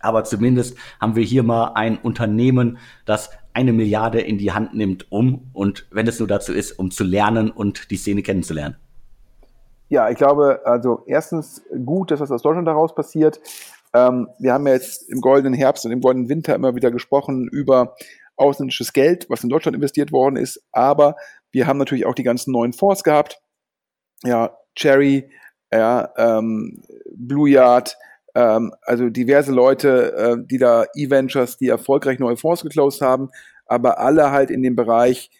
[0.00, 5.10] Aber zumindest haben wir hier mal ein Unternehmen, das eine Milliarde in die Hand nimmt,
[5.10, 8.76] um, und wenn es nur dazu ist, um zu lernen und die Szene kennenzulernen.
[9.88, 13.40] Ja, ich glaube, also erstens gut, dass was aus Deutschland daraus passiert.
[13.94, 17.48] Ähm, wir haben ja jetzt im goldenen Herbst und im goldenen Winter immer wieder gesprochen
[17.50, 17.96] über
[18.36, 20.62] ausländisches Geld, was in Deutschland investiert worden ist.
[20.72, 21.16] Aber
[21.50, 23.40] wir haben natürlich auch die ganzen neuen Fonds gehabt.
[24.24, 25.30] Ja, Cherry,
[25.72, 26.82] ja, ähm,
[27.14, 27.96] Blue Yard,
[28.34, 33.30] ähm, also diverse Leute, äh, die da E-Ventures, die erfolgreich neue Fonds geclosed haben,
[33.66, 35.30] aber alle halt in dem Bereich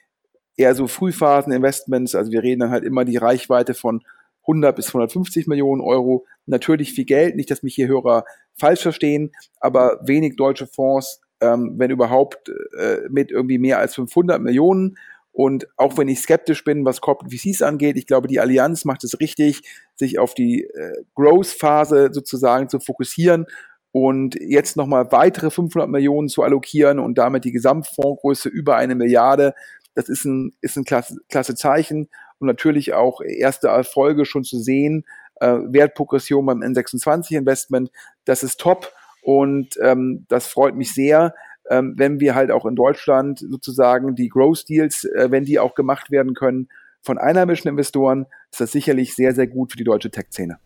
[0.57, 2.15] eher so Frühphasen-Investments.
[2.15, 4.03] Also wir reden dann halt immer die Reichweite von
[4.49, 6.27] 100 bis 150 Millionen Euro.
[6.47, 8.25] Natürlich viel Geld, nicht, dass mich hier Hörer
[8.57, 14.41] falsch verstehen, aber wenig deutsche Fonds, ähm, wenn überhaupt, äh, mit irgendwie mehr als 500
[14.41, 14.97] Millionen.
[15.31, 19.05] Und auch wenn ich skeptisch bin, was Corporate VCs angeht, ich glaube, die Allianz macht
[19.05, 19.63] es richtig,
[19.95, 23.47] sich auf die äh, Growth-Phase sozusagen zu fokussieren
[23.93, 29.55] und jetzt nochmal weitere 500 Millionen zu allokieren und damit die Gesamtfondsgröße über eine Milliarde.
[29.95, 34.59] Das ist ein, ist ein klasse, klasse Zeichen und natürlich auch erste Erfolge schon zu
[34.59, 35.05] sehen.
[35.37, 37.91] Äh, Wertprogression beim N26-Investment,
[38.25, 41.35] das ist top und ähm, das freut mich sehr,
[41.71, 45.75] ähm, wenn wir halt auch in Deutschland sozusagen die Growth Deals, äh, wenn die auch
[45.75, 46.69] gemacht werden können
[47.03, 50.59] von einheimischen Investoren, ist das sicherlich sehr, sehr gut für die deutsche Tech-Szene.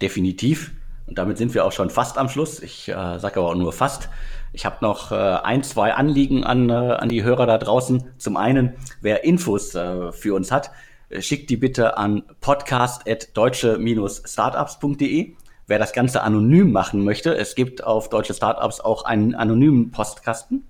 [0.00, 0.72] Definitiv.
[1.06, 2.62] Und damit sind wir auch schon fast am Schluss.
[2.62, 4.08] Ich äh, sage aber auch nur fast.
[4.52, 8.10] Ich habe noch äh, ein, zwei Anliegen an, äh, an die Hörer da draußen.
[8.18, 10.72] Zum einen, wer Infos äh, für uns hat,
[11.08, 15.34] äh, schickt die bitte an podcast.deutsche-startups.de.
[15.66, 20.66] Wer das Ganze anonym machen möchte, es gibt auf Deutsche Startups auch einen anonymen Postkasten.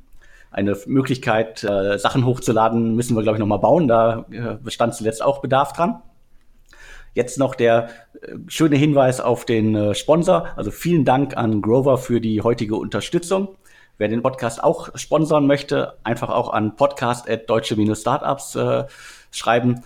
[0.51, 3.89] Eine Möglichkeit, äh, Sachen hochzuladen, müssen wir, glaube ich, nochmal bauen.
[3.89, 6.03] Da äh, bestand zuletzt auch Bedarf dran.
[7.15, 7.89] Jetzt noch der
[8.21, 10.49] äh, schöne Hinweis auf den äh, Sponsor.
[10.57, 13.57] Also vielen Dank an Grover für die heutige Unterstützung.
[14.01, 18.85] Wer den Podcast auch sponsern möchte, einfach auch an podcast.deutsche-startups äh,
[19.31, 19.83] schreiben.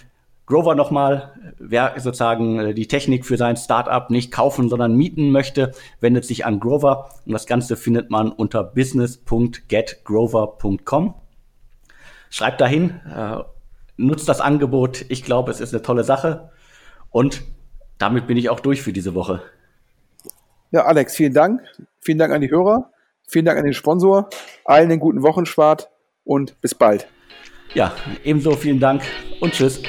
[0.46, 5.72] Grover nochmal, wer sozusagen äh, die Technik für sein Startup nicht kaufen, sondern mieten möchte,
[5.98, 7.08] wendet sich an Grover.
[7.26, 11.14] Und das Ganze findet man unter business.getgrover.com.
[12.30, 13.38] Schreibt dahin, äh,
[13.96, 15.06] nutzt das Angebot.
[15.08, 16.52] Ich glaube, es ist eine tolle Sache.
[17.10, 17.42] Und
[17.98, 19.42] damit bin ich auch durch für diese Woche.
[20.70, 21.62] Ja, Alex, vielen Dank.
[21.98, 22.93] Vielen Dank an die Hörer.
[23.26, 24.28] Vielen Dank an den Sponsor,
[24.64, 25.90] allen einen guten Wochenstart
[26.24, 27.08] und bis bald.
[27.74, 29.02] Ja, ebenso vielen Dank
[29.40, 29.82] und tschüss.